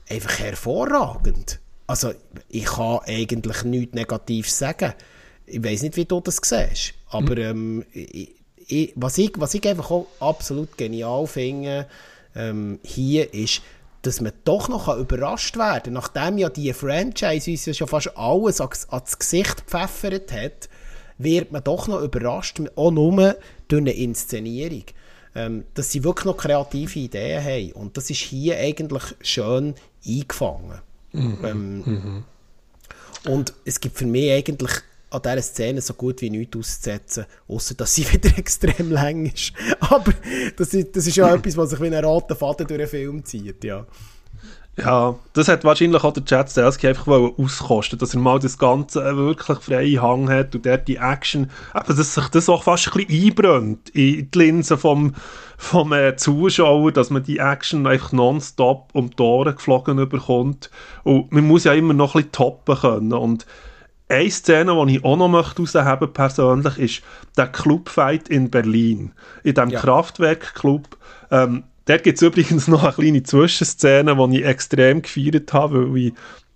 [0.10, 1.60] einfach hervorragend.
[1.88, 2.14] Also,
[2.50, 4.94] ich kann eigentlich nichts Negatives sagen.
[5.46, 6.94] Ich weiß nicht, wie du das siehst.
[7.10, 7.42] Aber mhm.
[7.42, 8.36] ähm, ich,
[8.68, 11.88] ich, was, ich, was ich einfach auch absolut genial finde,
[12.36, 13.62] ähm, hier ist,
[14.02, 18.16] dass man doch noch überrascht werden kann, nachdem ja die Franchise uns ja schon fast
[18.18, 20.70] alles ans Gesicht gepfeffert hat,
[21.18, 23.36] wird man doch noch überrascht, auch nur
[23.68, 24.84] durch eine Inszenierung.
[25.36, 27.72] Ähm, dass sie wirklich noch kreative Ideen haben.
[27.74, 29.76] Und das ist hier eigentlich schön
[30.08, 30.82] eingefangen.
[31.12, 31.38] Mhm.
[31.44, 32.24] Ähm, mhm.
[33.26, 34.72] Und es gibt für mich eigentlich
[35.10, 39.54] an dieser Szene so gut wie nichts auszusetzen, außer dass sie wieder extrem lang ist.
[39.80, 40.14] Aber
[40.56, 43.24] das ist, das ist ja etwas, was sich wie ein roter Faden durch einen Film
[43.24, 43.86] zieht, ja.
[44.78, 49.18] Ja, das hat wahrscheinlich auch der Chad Stahelski einfach auskosten, dass er mal das Ganze
[49.18, 53.06] wirklich freie Hang hat und dort die Action, aber dass sich das auch fast ein
[53.06, 55.16] bisschen einbrennt in die Linse vom,
[55.58, 60.70] vom äh, Zuschauer, dass man die Action einfach nonstop um die Ohren geflogen bekommt
[61.04, 63.48] und man muss ja immer noch ein bisschen toppen können und
[64.10, 67.02] eine Szene, die ich auch noch möchte herausheben persönlich, ist
[67.36, 69.12] der Clubfight in Berlin.
[69.44, 69.80] In diesem ja.
[69.82, 70.98] Kraftwerk-Club.
[71.30, 75.98] Ähm, dort gibt es übrigens noch eine kleine Zwischenszene, die ich extrem gefeiert habe, weil
[75.98, 76.14] ich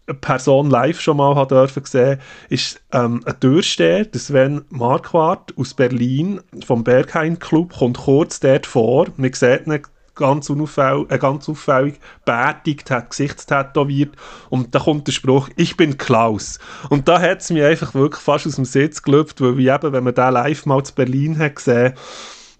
[0.07, 2.19] eine Person live schon mal hat dürfen sehen,
[2.49, 8.65] ist ähm, ein Türsteher, der Sven Marquardt aus Berlin vom Berghain Club, kommt kurz dort
[8.65, 9.07] vor.
[9.17, 9.81] Man sieht ihn
[10.15, 14.15] ganz, unauffällig, äh, ganz auffällig bärtig, hat Gesichtstätowiert
[14.49, 16.59] und da kommt der Spruch, ich bin Klaus.
[16.89, 19.93] Und da hat es mich einfach wirklich fast aus dem Sitz gelüpft, weil wie eben,
[19.93, 21.93] wenn man den live mal zu Berlin hat gesehen,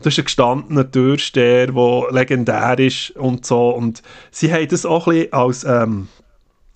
[0.01, 5.07] das ist ein gestandener Türsteher, der legendär ist und so und sie haben das auch
[5.07, 6.07] ein bisschen als ähm,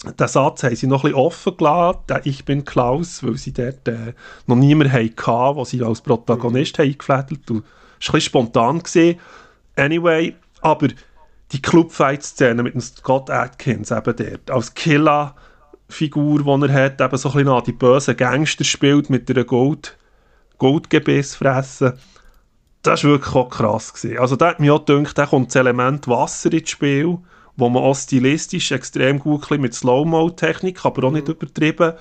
[0.04, 3.88] den Satz haben sie noch ein bisschen offen gelassen, «Ich bin Klaus», weil sie dort
[3.88, 4.14] äh,
[4.46, 6.84] noch niemanden hatten, den sie als Protagonist mhm.
[6.84, 7.52] haben eingefädelt.
[7.52, 7.64] Und
[8.00, 8.80] es war ein spontan.
[8.80, 9.20] Gewesen.
[9.76, 10.90] Anyway, aber
[11.52, 17.30] die Clubfight-Szene mit dem Scott Atkins eben dort, als Killer-Figur, die er hat, eben so
[17.30, 19.98] ein bisschen an die bösen Gangster spielt mit einer Gold,
[20.58, 21.94] Goldgebiss fressen,
[22.88, 23.94] das war wirklich auch krass.
[23.94, 24.20] Gewesen.
[24.20, 27.18] Also da hat mir auch gedacht, da kommt das Element Wasser ins Spiel,
[27.58, 31.34] wo man auch stilistisch extrem gut mit Slow-Mo-Technik, aber auch nicht mhm.
[31.34, 31.94] übertrieben,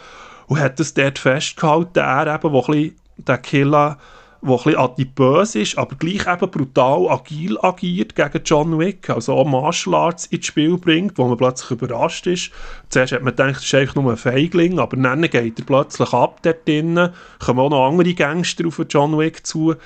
[0.46, 3.98] und hat das dort festgehalten, er eben, wo ein bisschen der Killer
[4.44, 9.32] der ein bisschen adipös ist, aber gleich eben brutal agil agiert gegen John Wick, also
[9.32, 12.50] auch Martial Arts ins Spiel bringt, wo man plötzlich überrascht ist.
[12.90, 16.12] Zuerst hat man gedacht, das ist einfach nur ein Feigling, aber dann geht er plötzlich
[16.12, 19.76] ab dort drinnen, kommen auch noch andere Gangster auf John Wick zu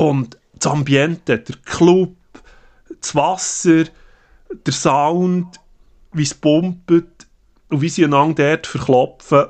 [0.00, 2.16] und das Ambiente, der Club,
[3.02, 3.84] das Wasser,
[4.64, 5.60] der Sound,
[6.14, 6.90] wie es pumpt
[7.68, 9.44] und wie sie einander dort verklopfen,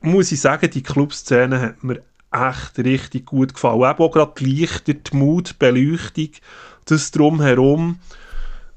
[0.00, 3.82] muss ich sagen, die Clubszene hat mir echt richtig gut gefallen.
[3.82, 6.30] Eben auch gerade die Lichter, die Mut, Beleuchtung,
[6.86, 7.98] das drumherum,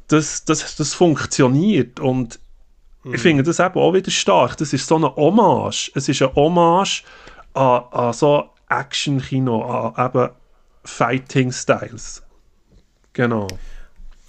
[0.10, 2.38] das, das, das funktioniert und
[3.06, 3.14] mhm.
[3.14, 4.58] ich finde das eben auch wieder stark.
[4.58, 5.90] Das ist so eine Hommage.
[5.96, 7.06] Es ist eine Hommage
[7.54, 10.30] an, an so Action-Kino, an eben
[10.84, 12.24] Fighting-Styles.
[13.14, 13.48] Genau.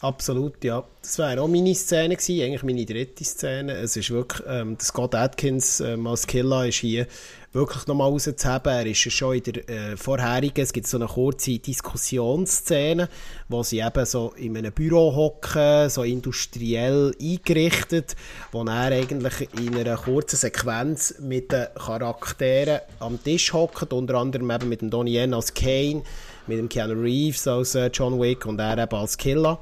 [0.04, 0.84] Absolut, ja.
[1.00, 3.72] Das wäre auch meine Szene gewesen, eigentlich meine dritte Szene.
[3.72, 7.06] Es ist wirklich, ähm, Scott Atkins ähm, als Killer ist hier
[7.54, 8.70] wirklich nochmal rauszuheben.
[8.70, 13.08] Er ist schon in der äh, vorherigen, es gibt so eine kurze Diskussionsszene,
[13.48, 18.14] wo sie eben so in einem Büro hocken, so industriell eingerichtet,
[18.52, 24.50] wo er eigentlich in einer kurzen Sequenz mit den Charakteren am Tisch hockt, unter anderem
[24.50, 26.02] eben mit dem Donnie Yen als Kane,
[26.46, 29.60] mit dem Keanu Reeves als äh, John Wick und er eben als Killer.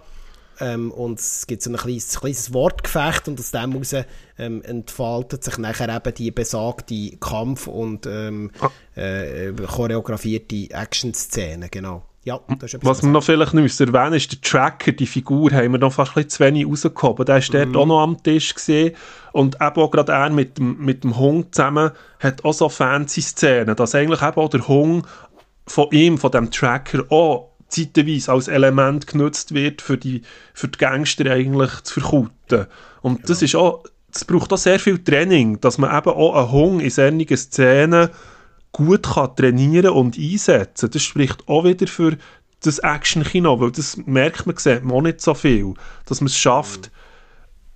[0.60, 3.94] Ähm, und es gibt so ein kleines, kleines Wortgefecht und aus dem heraus
[4.38, 8.70] ähm, entfaltet sich nachher eben die besagte Kampf- und ähm, ah.
[9.00, 12.04] äh, choreografierte Action-Szene, genau.
[12.24, 12.38] Ja,
[12.82, 16.16] was wir noch vielleicht nicht erwähnen ist der Tracker, die Figur, haben wir noch fast
[16.16, 17.26] ein zu wenig rausgehoben.
[17.26, 17.76] Der war dort mhm.
[17.76, 18.94] auch noch am Tisch gesehen
[19.32, 23.22] und eben auch gerade er mit dem, mit dem Hund zusammen hat auch so fancy
[23.22, 25.04] Szenen, dass eigentlich eben auch der Hund
[25.66, 30.22] von ihm, von dem Tracker auch zeitweise als Element genutzt wird, für die,
[30.54, 32.66] für die Gangster eigentlich zu verkuten.
[33.00, 33.26] Und ja.
[33.26, 36.80] das ist auch, das braucht auch sehr viel Training, dass man eben auch einen Hung
[36.80, 38.10] in solchen Szenen
[38.72, 40.90] gut kann trainieren und einsetzen.
[40.90, 42.16] Das spricht auch wieder für
[42.60, 45.74] das Action-Kino, weil das merkt man, sieht man auch nicht so viel,
[46.06, 46.90] dass man es schafft,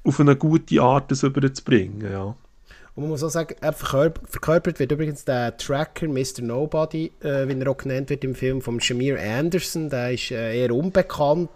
[0.05, 0.11] mhm.
[0.11, 2.37] auf eine gute Art das überzubringen, ja.
[2.97, 6.41] Und man muss auch sagen, verkörpert wird übrigens der Tracker Mr.
[6.41, 9.91] Nobody, äh, wie er auch genannt wird im Film, von Shamir Anderson.
[9.91, 11.51] Der ist äh, eher unbekannt,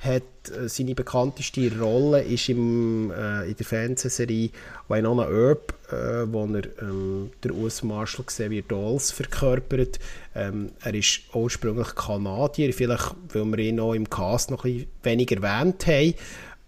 [0.00, 4.50] hat äh, seine bekannteste Rolle ist im, äh, in der Fernsehserie
[4.88, 9.98] Winona Earp, äh, wo er ähm, der US-Marshal Xavier Dawes verkörpert.
[10.34, 15.42] Ähm, er ist ursprünglich Kanadier, vielleicht weil wir ihn auch im Cast noch ein weniger
[15.42, 16.14] erwähnt haben.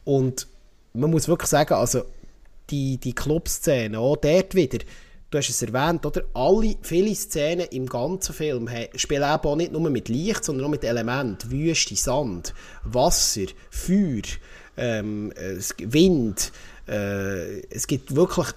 [0.04, 0.46] Und
[0.94, 2.04] man muss wirklich sagen, also
[2.70, 4.78] die, die Clubszene, auch dort wieder,
[5.30, 6.22] du hast es erwähnt, oder?
[6.34, 10.70] Alle, viele Szenen im ganzen Film spielen eben auch nicht nur mit Licht, sondern auch
[10.70, 11.50] mit Elementen.
[11.50, 12.54] Wüste, Sand,
[12.84, 14.22] Wasser, Feuer,
[14.76, 15.32] ähm,
[15.78, 16.52] Wind.
[16.86, 18.48] Äh, es gibt wirklich,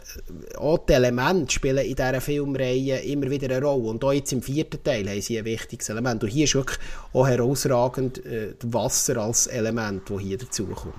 [0.58, 3.90] auch die Elemente spielen in dieser Filmreihe immer wieder eine Rolle.
[3.90, 6.24] Und auch jetzt im vierten Teil haben sie ein wichtiges Element.
[6.24, 6.78] Und hier ist wirklich
[7.14, 10.94] auch herausragend äh, Wasser als Element, das hier dazukommt.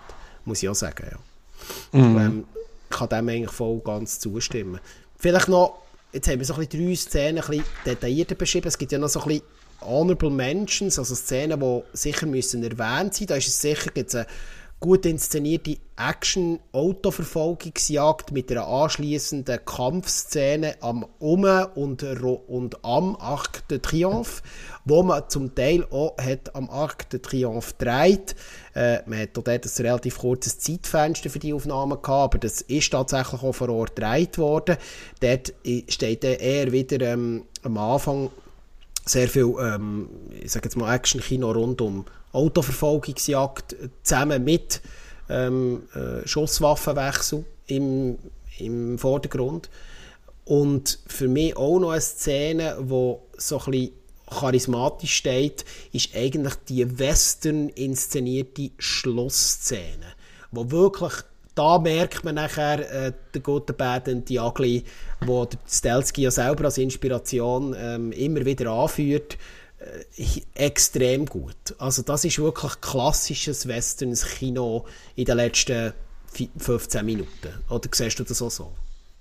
[0.44, 1.98] Muss ich auch sagen, ja.
[1.98, 2.18] Mhm.
[2.18, 2.44] Ähm,
[2.90, 4.80] kann dem eigentlich voll ganz zustimmen.
[5.18, 5.78] Vielleicht noch,
[6.12, 8.68] jetzt haben wir so ein bisschen drei Szenen ein bisschen detaillierter beschrieben.
[8.68, 9.44] Es gibt ja noch so ein bisschen
[9.80, 13.28] Honorable Mentions, also Szenen, die sicher müssen erwähnt sein.
[13.28, 14.26] Da ist es sicher gibt's eine
[14.80, 21.42] gut inszenierte Action-Autoverfolgungsjagd mit einer anschließenden Kampfszene am Um
[21.74, 24.42] und, und am Arc de Triomphe,
[24.84, 28.36] wo man zum Teil auch hat am Arc de Triomphe dreht.
[28.74, 32.92] Äh, man hat dort ein relativ kurzes Zeitfenster für die Aufnahmen gehabt, aber das ist
[32.92, 34.76] tatsächlich auch vor Ort gedreht worden.
[35.20, 35.52] Dort
[35.88, 38.30] steht eher wieder ähm, am Anfang
[39.04, 40.08] sehr viel, ähm,
[40.40, 42.04] ich sage jetzt mal Action-Kino rund um
[42.38, 44.80] Autoverfolgungsjagd zusammen mit
[45.28, 48.18] ähm, äh, Schusswaffenwechsel im,
[48.58, 49.68] im Vordergrund.
[50.44, 53.90] Und für mich auch noch eine Szene, wo so ein
[54.30, 60.06] charismatisch steht, ist eigentlich die western inszenierte Schlussszene,
[60.50, 61.12] wo wirklich
[61.54, 64.84] da merkt man nachher äh, den guten Bad und die Ugly,
[65.26, 69.36] wo der Stelzky ja selber als Inspiration ähm, immer wieder anführt,
[70.54, 71.74] extrem gut.
[71.78, 75.92] Also das ist wirklich klassisches Westerns Kino in den letzten
[76.58, 77.48] 15 Minuten.
[77.68, 78.72] Oder siehst du das auch so?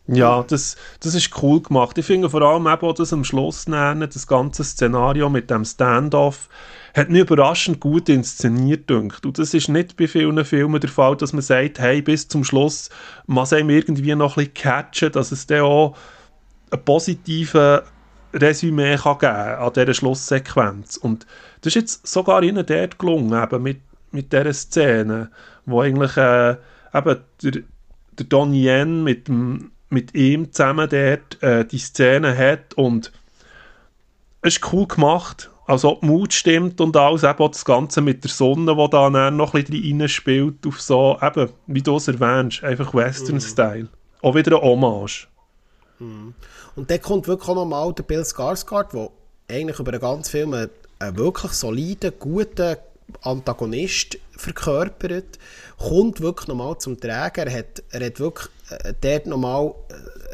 [0.08, 1.97] Ja, das, das ist cool gemacht.
[1.97, 5.66] Ich finde vor allem eben auch das am Schluss nennen, das ganze Szenario mit dem
[5.66, 6.47] Standoff,
[6.95, 9.26] hat mich überraschend gut inszeniert dünkt.
[9.26, 12.45] Und das ist nicht bei vielen Filmen der Fall, dass man sagt, hey, bis zum
[12.45, 12.89] Schluss
[13.26, 15.97] muss einem irgendwie noch ein bisschen catchen, dass es dann auch
[16.72, 17.82] einen positiven
[18.34, 20.97] Resümee kann geben an dieser Schlusssequenz.
[20.97, 21.25] Und
[21.61, 25.30] das ist jetzt sogar ihnen dort gelungen, eben mit, mit dieser Szene,
[25.65, 26.51] wo eigentlich äh,
[26.93, 27.51] eben der,
[28.19, 33.11] der Don Yen mit, dem, mit ihm zusammen dort äh, die Szene hat und
[34.41, 35.49] es ist cool gemacht.
[35.65, 38.89] Also ob die Mut stimmt und alles, eben auch das Ganze mit der Sonne, die
[38.89, 43.89] da noch ein bisschen rein spielt, auf so, eben, wie du es erwähnst, einfach Western-Style.
[44.21, 45.28] Auch wieder ein Hommage.
[46.00, 46.34] Mhm.
[46.76, 49.10] Und dann kommt wirklich auch nochmal der Bill Skarsgård, der
[49.50, 50.70] eigentlich über den ganzen Film einen,
[51.18, 52.78] wirklich soliden, guten
[53.22, 55.39] Antagonist verkörpert,
[55.78, 57.48] kommt wirklich nochmal zum Träger.
[57.48, 59.74] Er hat, er hat wirklich äh, dort nochmal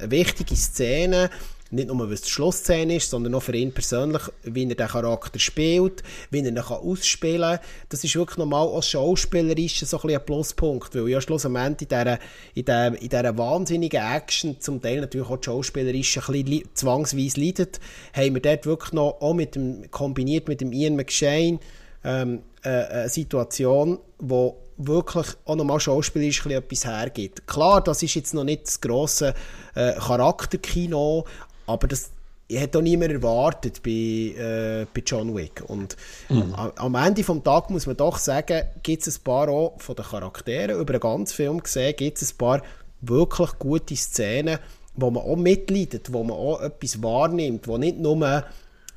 [0.01, 1.29] äh, wichtige Szene,
[1.73, 5.39] nicht nur, was die Schlussszene ist, sondern auch für ihn persönlich, wie er den Charakter
[5.39, 7.65] spielt, wie er ihn ausspielen kann.
[7.89, 12.19] Das ist wirklich normal als Schauspielerisch so ein, ein Pluspunkt, weil ja schlussendlich in dieser,
[12.53, 17.41] in, dieser, in dieser wahnsinnigen Action zum Teil natürlich auch die Schauspielerisch ein bisschen zwangsweise
[17.41, 17.79] leidet,
[18.13, 21.59] haben wir dort wirklich noch, auch mit dem, kombiniert mit dem Ian McShane,
[22.03, 27.47] ähm, äh, eine Situation, wo wirklich auch nochmal schauspielerisch etwas hergibt.
[27.47, 29.33] Klar, das ist jetzt noch nicht das grosse
[29.75, 31.25] äh, Charakterkino,
[31.65, 32.11] aber das
[32.53, 35.63] hat auch niemand erwartet bei, äh, bei John Wick.
[35.67, 35.95] Und
[36.29, 36.53] mhm.
[36.53, 40.05] am Ende des Tages muss man doch sagen, gibt es ein paar auch von den
[40.05, 42.61] Charakteren, über den ganzen Film gesehen, gibt es ein paar
[43.01, 44.59] wirklich gute Szenen,
[44.95, 48.43] wo man auch mitleidet, wo man auch etwas wahrnimmt, wo nicht nur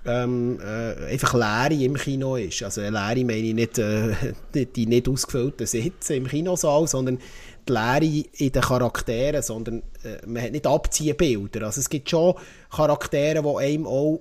[0.05, 2.63] ähm, äh, einfach Leere im Kino ist.
[2.63, 4.15] Also Leere meine ich nicht äh,
[4.55, 7.19] die nicht ausgefüllten Sitze im Kinosaal, sondern
[7.69, 11.67] die Leere in den Charakteren, sondern äh, man hat nicht Abziehbilder.
[11.67, 12.35] Also es gibt schon
[12.71, 14.21] Charaktere, die einem auch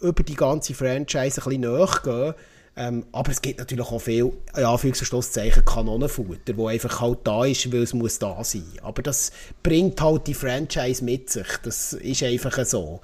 [0.00, 2.34] über die ganze Franchise ein bisschen nachgehen.
[2.76, 7.70] Ähm, aber es gibt natürlich auch viel, in Anführungs- Kanonenfutter, wo einfach halt da ist,
[7.72, 8.64] weil es muss da sein.
[8.82, 11.46] Aber das bringt halt die Franchise mit sich.
[11.62, 13.00] Das ist einfach so.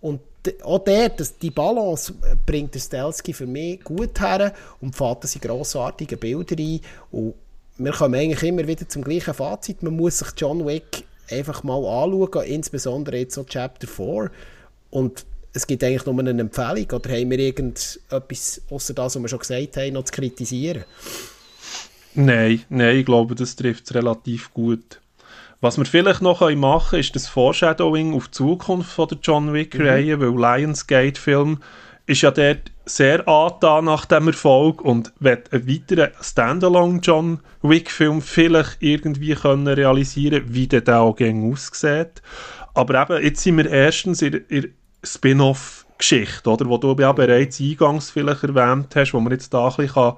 [0.00, 0.20] Und
[0.62, 2.12] auch der, das, die Balance
[2.44, 6.80] bringt der Stelski für mich gut her und fährt in grossartige Bilder ein.
[7.10, 7.34] Und
[7.76, 9.82] wir kommen eigentlich immer wieder zum gleichen Fazit.
[9.82, 14.30] Man muss sich John Wick einfach mal anschauen, insbesondere jetzt so Chapter 4.
[14.90, 16.86] Und es gibt eigentlich nur eine Empfehlung.
[16.92, 20.84] Oder haben wir irgendetwas, außer das, was wir schon gesagt haben, noch zu kritisieren?
[22.14, 25.00] Nein, nein, ich glaube, das trifft es relativ gut.
[25.60, 29.52] Was wir vielleicht noch machen können, ist das Foreshadowing auf die Zukunft von der John
[29.52, 30.20] Wick-Reihe, mhm.
[30.20, 31.58] weil Lionsgate-Film
[32.06, 38.20] ist ja dort sehr angetan nach dem Erfolg und wird einen weiteren Standalone John Wick-Film
[38.20, 42.22] vielleicht irgendwie können realisieren wie der auch aussieht.
[42.74, 48.10] Aber eben, jetzt sind wir erstens in, in Spin-off-Geschichte, oder, wo du ja bereits eingangs
[48.10, 50.14] vielleicht erwähnt hast, wo man jetzt da ein bisschen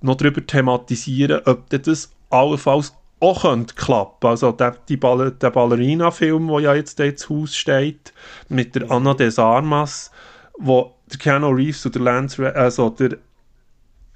[0.00, 4.28] noch darüber thematisieren kann, ob das allenfalls auch könnte klappen.
[4.28, 8.12] Also der, Ball der Ballerina-Film, der ja jetzt ins Haus steht,
[8.48, 10.10] mit der Anna des Armas,
[10.56, 13.18] wo der Keanu Reeves und der Lance, also der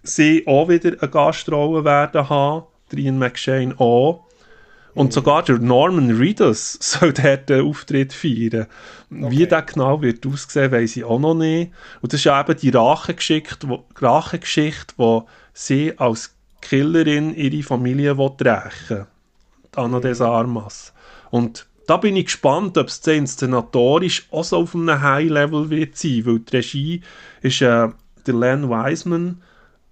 [0.02, 4.24] sie auch wieder eine Gastrolle werden haben, der Ian McShane auch.
[4.94, 5.10] Und mhm.
[5.12, 8.66] sogar der Norman Reedus soll dort den Auftritt feiern.
[9.10, 9.30] Okay.
[9.30, 11.72] Wie der genau wird aussehen, weiß ich auch noch nicht.
[12.02, 18.16] Und das ist ja eben die Rachegeschichte, wo, Rachegeschichte, wo sie als Killerin ihre Familie
[18.16, 19.06] rächen
[19.74, 20.02] Anna mhm.
[20.02, 20.92] des Armas.
[21.30, 26.24] Und da bin ich gespannt, ob es inszenatorisch auch so auf einem High-Level wird sein,
[26.24, 27.02] weil die Regie
[27.42, 27.88] ist äh,
[28.26, 29.42] der Len Wiseman,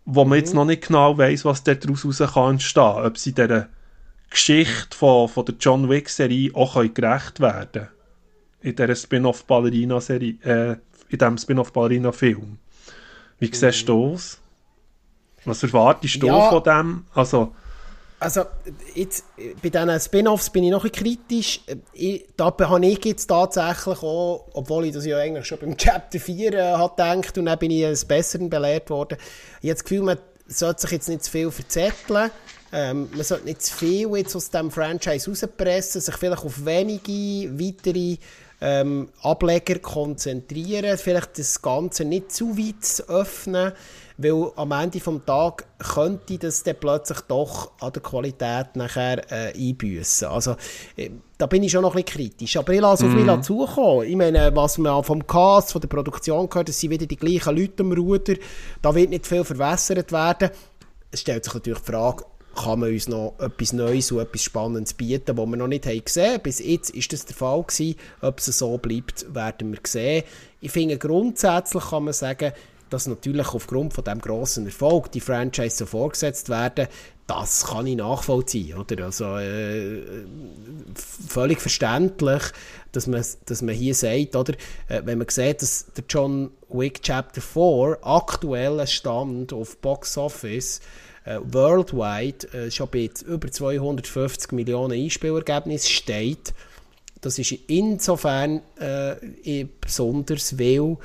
[0.06, 0.42] wo man mhm.
[0.42, 2.00] jetzt noch nicht genau weiß, was daraus
[2.32, 3.04] kann entstehen kann.
[3.04, 3.68] Ob sie dieser
[4.30, 7.88] Geschichte von, von der John Wick-Serie auch gerecht werden
[8.62, 10.76] In dieser Spin-off-Ballerina-Serie, äh,
[11.10, 12.56] in diesem Spin-off-Ballerina-Film.
[13.40, 13.52] Wie mhm.
[13.52, 14.40] siehst du das?
[15.44, 16.48] Was erwartest du ja.
[16.48, 17.04] von dem?
[17.12, 17.54] Also,
[18.20, 18.44] also
[18.94, 19.24] jetzt,
[19.62, 21.60] bei diesen Spin-Offs bin ich noch ein kritisch.
[21.94, 26.20] Ich, da habe ich jetzt tatsächlich auch, obwohl ich das ja eigentlich schon beim Chapter
[26.20, 29.16] 4 äh, hat gedacht und dann bin ich eines Besseren belehrt worden.
[29.62, 32.30] Ich habe das Gefühl, man sollte sich jetzt nicht zu viel verzetteln.
[32.72, 37.58] Ähm, man sollte nicht zu viel jetzt aus diesem Franchise rauspressen, sich vielleicht auf wenige
[37.58, 38.18] weitere
[38.60, 43.72] ähm, Ableger konzentrieren, vielleicht das Ganze nicht zu weit öffnen
[44.22, 49.52] weil am Ende des Tages könnte das dann plötzlich doch an der Qualität nachher äh,
[49.56, 50.28] einbüssen.
[50.28, 50.56] Also,
[50.96, 52.56] äh, da bin ich schon noch ein bisschen kritisch.
[52.56, 53.42] Aber ich lasse auf mich mhm.
[53.42, 54.06] zukommen.
[54.06, 57.56] Ich meine, was man vom Cast, von der Produktion gehört, das sind wieder die gleichen
[57.56, 58.34] Leute am Ruder.
[58.82, 60.50] Da wird nicht viel verwässert werden.
[61.10, 62.24] Es stellt sich natürlich die Frage,
[62.54, 66.04] kann man uns noch etwas Neues und etwas Spannendes bieten, was wir noch nicht haben
[66.04, 66.42] gesehen haben.
[66.42, 67.96] Bis jetzt ist das der Fall gewesen.
[68.20, 70.24] Ob es so bleibt, werden wir sehen.
[70.60, 72.52] Ich finde, grundsätzlich kann man sagen,
[72.90, 76.88] dass natürlich aufgrund von dem großen Erfolg die Franchise so vorgesetzt werden,
[77.26, 79.04] das kann ich nachvollziehen, oder?
[79.04, 80.02] Also äh,
[81.28, 82.42] völlig verständlich,
[82.90, 84.54] dass man, dass man hier sagt, oder?
[84.88, 90.80] Äh, wenn man sieht, dass der John Wick Chapter 4 aktueller Stand auf Box Office
[91.24, 96.52] äh, worldwide äh, schon bei über 250 Millionen Einspielergebnis steht,
[97.20, 100.96] das ist insofern äh, besonders, weil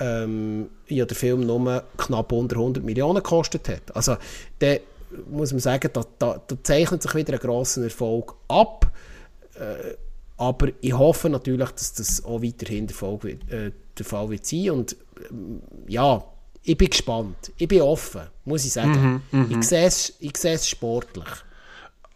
[0.00, 3.94] ähm, ja, der Film nur knapp unter 100 Millionen gekostet hat.
[3.94, 4.16] Also,
[4.58, 4.76] da
[5.30, 8.90] muss man sagen, da, da, da zeichnet sich wieder ein grosser Erfolg ab.
[9.54, 9.94] Äh,
[10.36, 14.70] aber ich hoffe natürlich, dass das auch weiterhin der Fall, äh, der Fall wird sein.
[14.70, 14.96] Und
[15.30, 16.22] ähm, ja,
[16.62, 17.52] ich bin gespannt.
[17.56, 19.22] Ich bin offen, muss ich sagen.
[19.32, 21.28] Mm -hmm, ich sehe es ich sportlich.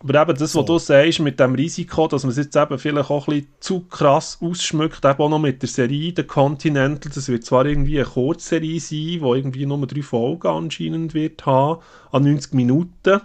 [0.02, 0.60] Aber eben das, so.
[0.60, 3.52] was du sagst, mit dem Risiko, dass man es jetzt eben vielleicht auch ein bisschen
[3.60, 8.00] zu krass ausschmückt, eben auch noch mit der Serie, der Continental, das wird zwar irgendwie
[8.00, 11.80] eine Kurzserie sein, die irgendwie nur drei Folgen anscheinend wird haben,
[12.10, 13.20] an 90 Minuten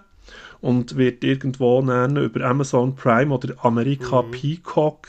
[0.61, 4.31] und wird irgendwo nennen über Amazon Prime oder Amerika mhm.
[4.31, 5.07] Peacock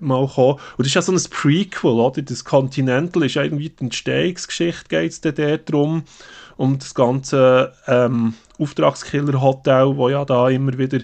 [0.00, 0.54] mal kommen.
[0.54, 2.22] Und das ist ja so ein Prequel, oder?
[2.22, 6.04] Das Continental ist ja irgendwie die Entstehungsgeschichte, geht es dann darum,
[6.56, 11.00] um das ganze ähm, Auftragskiller-Hotel, wo ja da immer wieder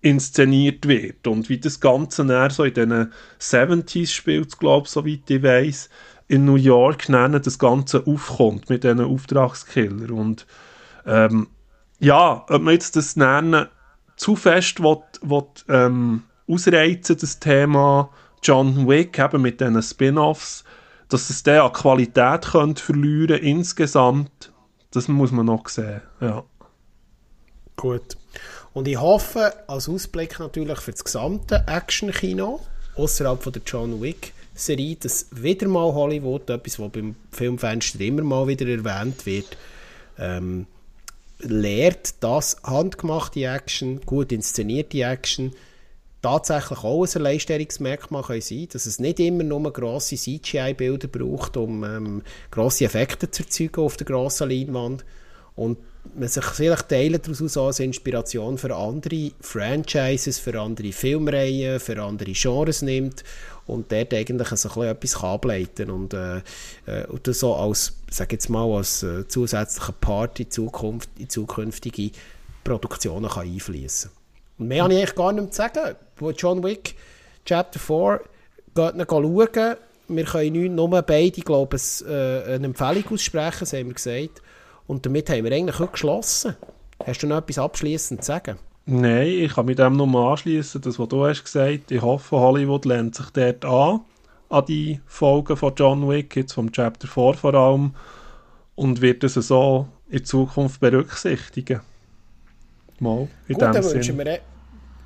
[0.00, 1.26] inszeniert wird.
[1.26, 5.88] Und wie das Ganze näher so in den 70s spielt, glaube ich, soweit ich weiß,
[6.28, 10.10] in New York nennen, das Ganze aufkommt mit diesen Auftragskiller.
[10.12, 10.46] Und
[11.06, 11.48] ähm,
[11.98, 13.66] ja, ob man jetzt das nennen
[14.16, 18.10] zu fest will, will, ähm, ausreizen, das Thema
[18.42, 20.64] John Wick, eben mit diesen Spin-Offs,
[21.08, 24.52] dass es der an Qualität könnte verlieren insgesamt,
[24.90, 26.42] das muss man noch sehen, ja.
[27.82, 28.16] Gut.
[28.74, 32.60] Und ich hoffe, als Ausblick natürlich für das gesamte Action-Kino,
[32.94, 38.68] außerhalb der John Wick-Serie, dass wieder mal Hollywood, etwas, was beim Filmfenster immer mal wieder
[38.68, 39.56] erwähnt wird,
[40.16, 40.68] ähm,
[41.40, 45.52] lehrt, dass handgemachte Action, gut inszenierte Action,
[46.22, 51.82] tatsächlich auch ein Alleinstellungsmerkmal sein können dass es nicht immer nur grosse CGI-Bilder braucht, um
[51.82, 52.22] ähm,
[52.52, 55.04] grosse Effekte zu erzeugen auf der grossen Leinwand
[55.56, 55.78] und
[56.14, 62.32] man sich vielleicht Teile daraus als Inspiration für andere Franchises, für andere Filmreihen, für andere
[62.32, 63.22] Genres nimmt
[63.66, 66.38] und dort eigentlich so etwas ableiten und, äh,
[66.86, 72.10] äh, und so als, sag jetzt mal, als äh, zusätzlicher Part in, Zukunft, in zukünftige
[72.64, 74.10] Produktionen kann einfließen
[74.58, 75.96] Und mehr habe ich eigentlich gar nicht mehr zu sagen.
[76.36, 76.94] John Wick
[77.44, 78.20] Chapter 4
[78.74, 79.76] geht ihn schauen.
[80.08, 84.42] Wir können nur beide, glaube ich, äh, eine Empfehlung aussprechen, das haben wir gesagt.
[84.92, 86.54] Und damit haben wir eigentlich auch geschlossen.
[87.06, 88.58] Hast du noch etwas abschließend zu sagen?
[88.84, 91.90] Nein, ich kann mit dem nur anschließen, das, was du hast gesagt.
[91.90, 94.00] Ich hoffe, Hollywood lernt sich dort an,
[94.50, 97.94] an die Folgen von John Wick, jetzt vom Chapter 4 vor allem,
[98.74, 101.80] und wird es so in Zukunft berücksichtigen.
[102.98, 104.40] Mal, in Gut, dann wünschen, wir, e-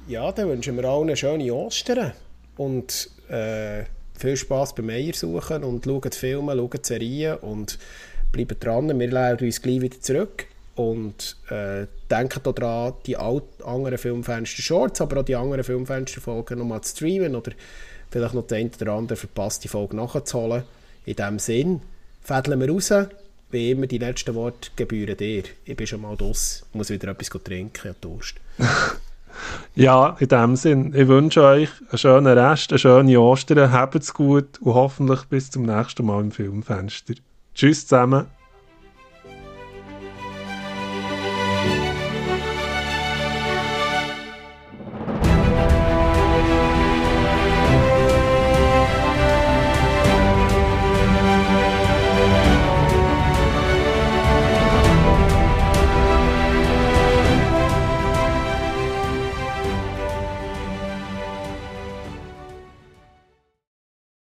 [0.09, 2.11] ja, dann wünschen wir allen eine schöne Ostern
[2.57, 3.85] und äh,
[4.19, 7.79] viel Spaß beim Eiersuchen und schauen Filme, schauen Serien und
[8.37, 9.01] bleiben dran.
[9.01, 10.47] Wir laden uns gleich wieder zurück.
[10.75, 17.35] Und äh, denkt daran, die anderen Filmfenster-Shorts, aber auch die anderen Filmfenster-Folgen nochmal zu streamen
[17.35, 17.53] oder
[18.11, 20.65] vielleicht noch den einen oder anderen verpasste Folge nachzuholen.
[21.07, 21.81] In diesem Sinn,
[22.23, 22.93] fädeln wir raus.
[23.51, 25.45] Wie immer, die letzten Worte gebühren dir.
[25.65, 28.35] Ich bin schon mal draus, muss wieder etwas trinken, Durst.
[29.77, 34.13] ja, in dem Sinn, ich wünsche euch einen schönen Rest, eine schöne Ostern, habt es
[34.13, 37.15] gut und hoffentlich bis zum nächsten Mal im Filmfenster.
[37.57, 38.36] Tschüss zusammen.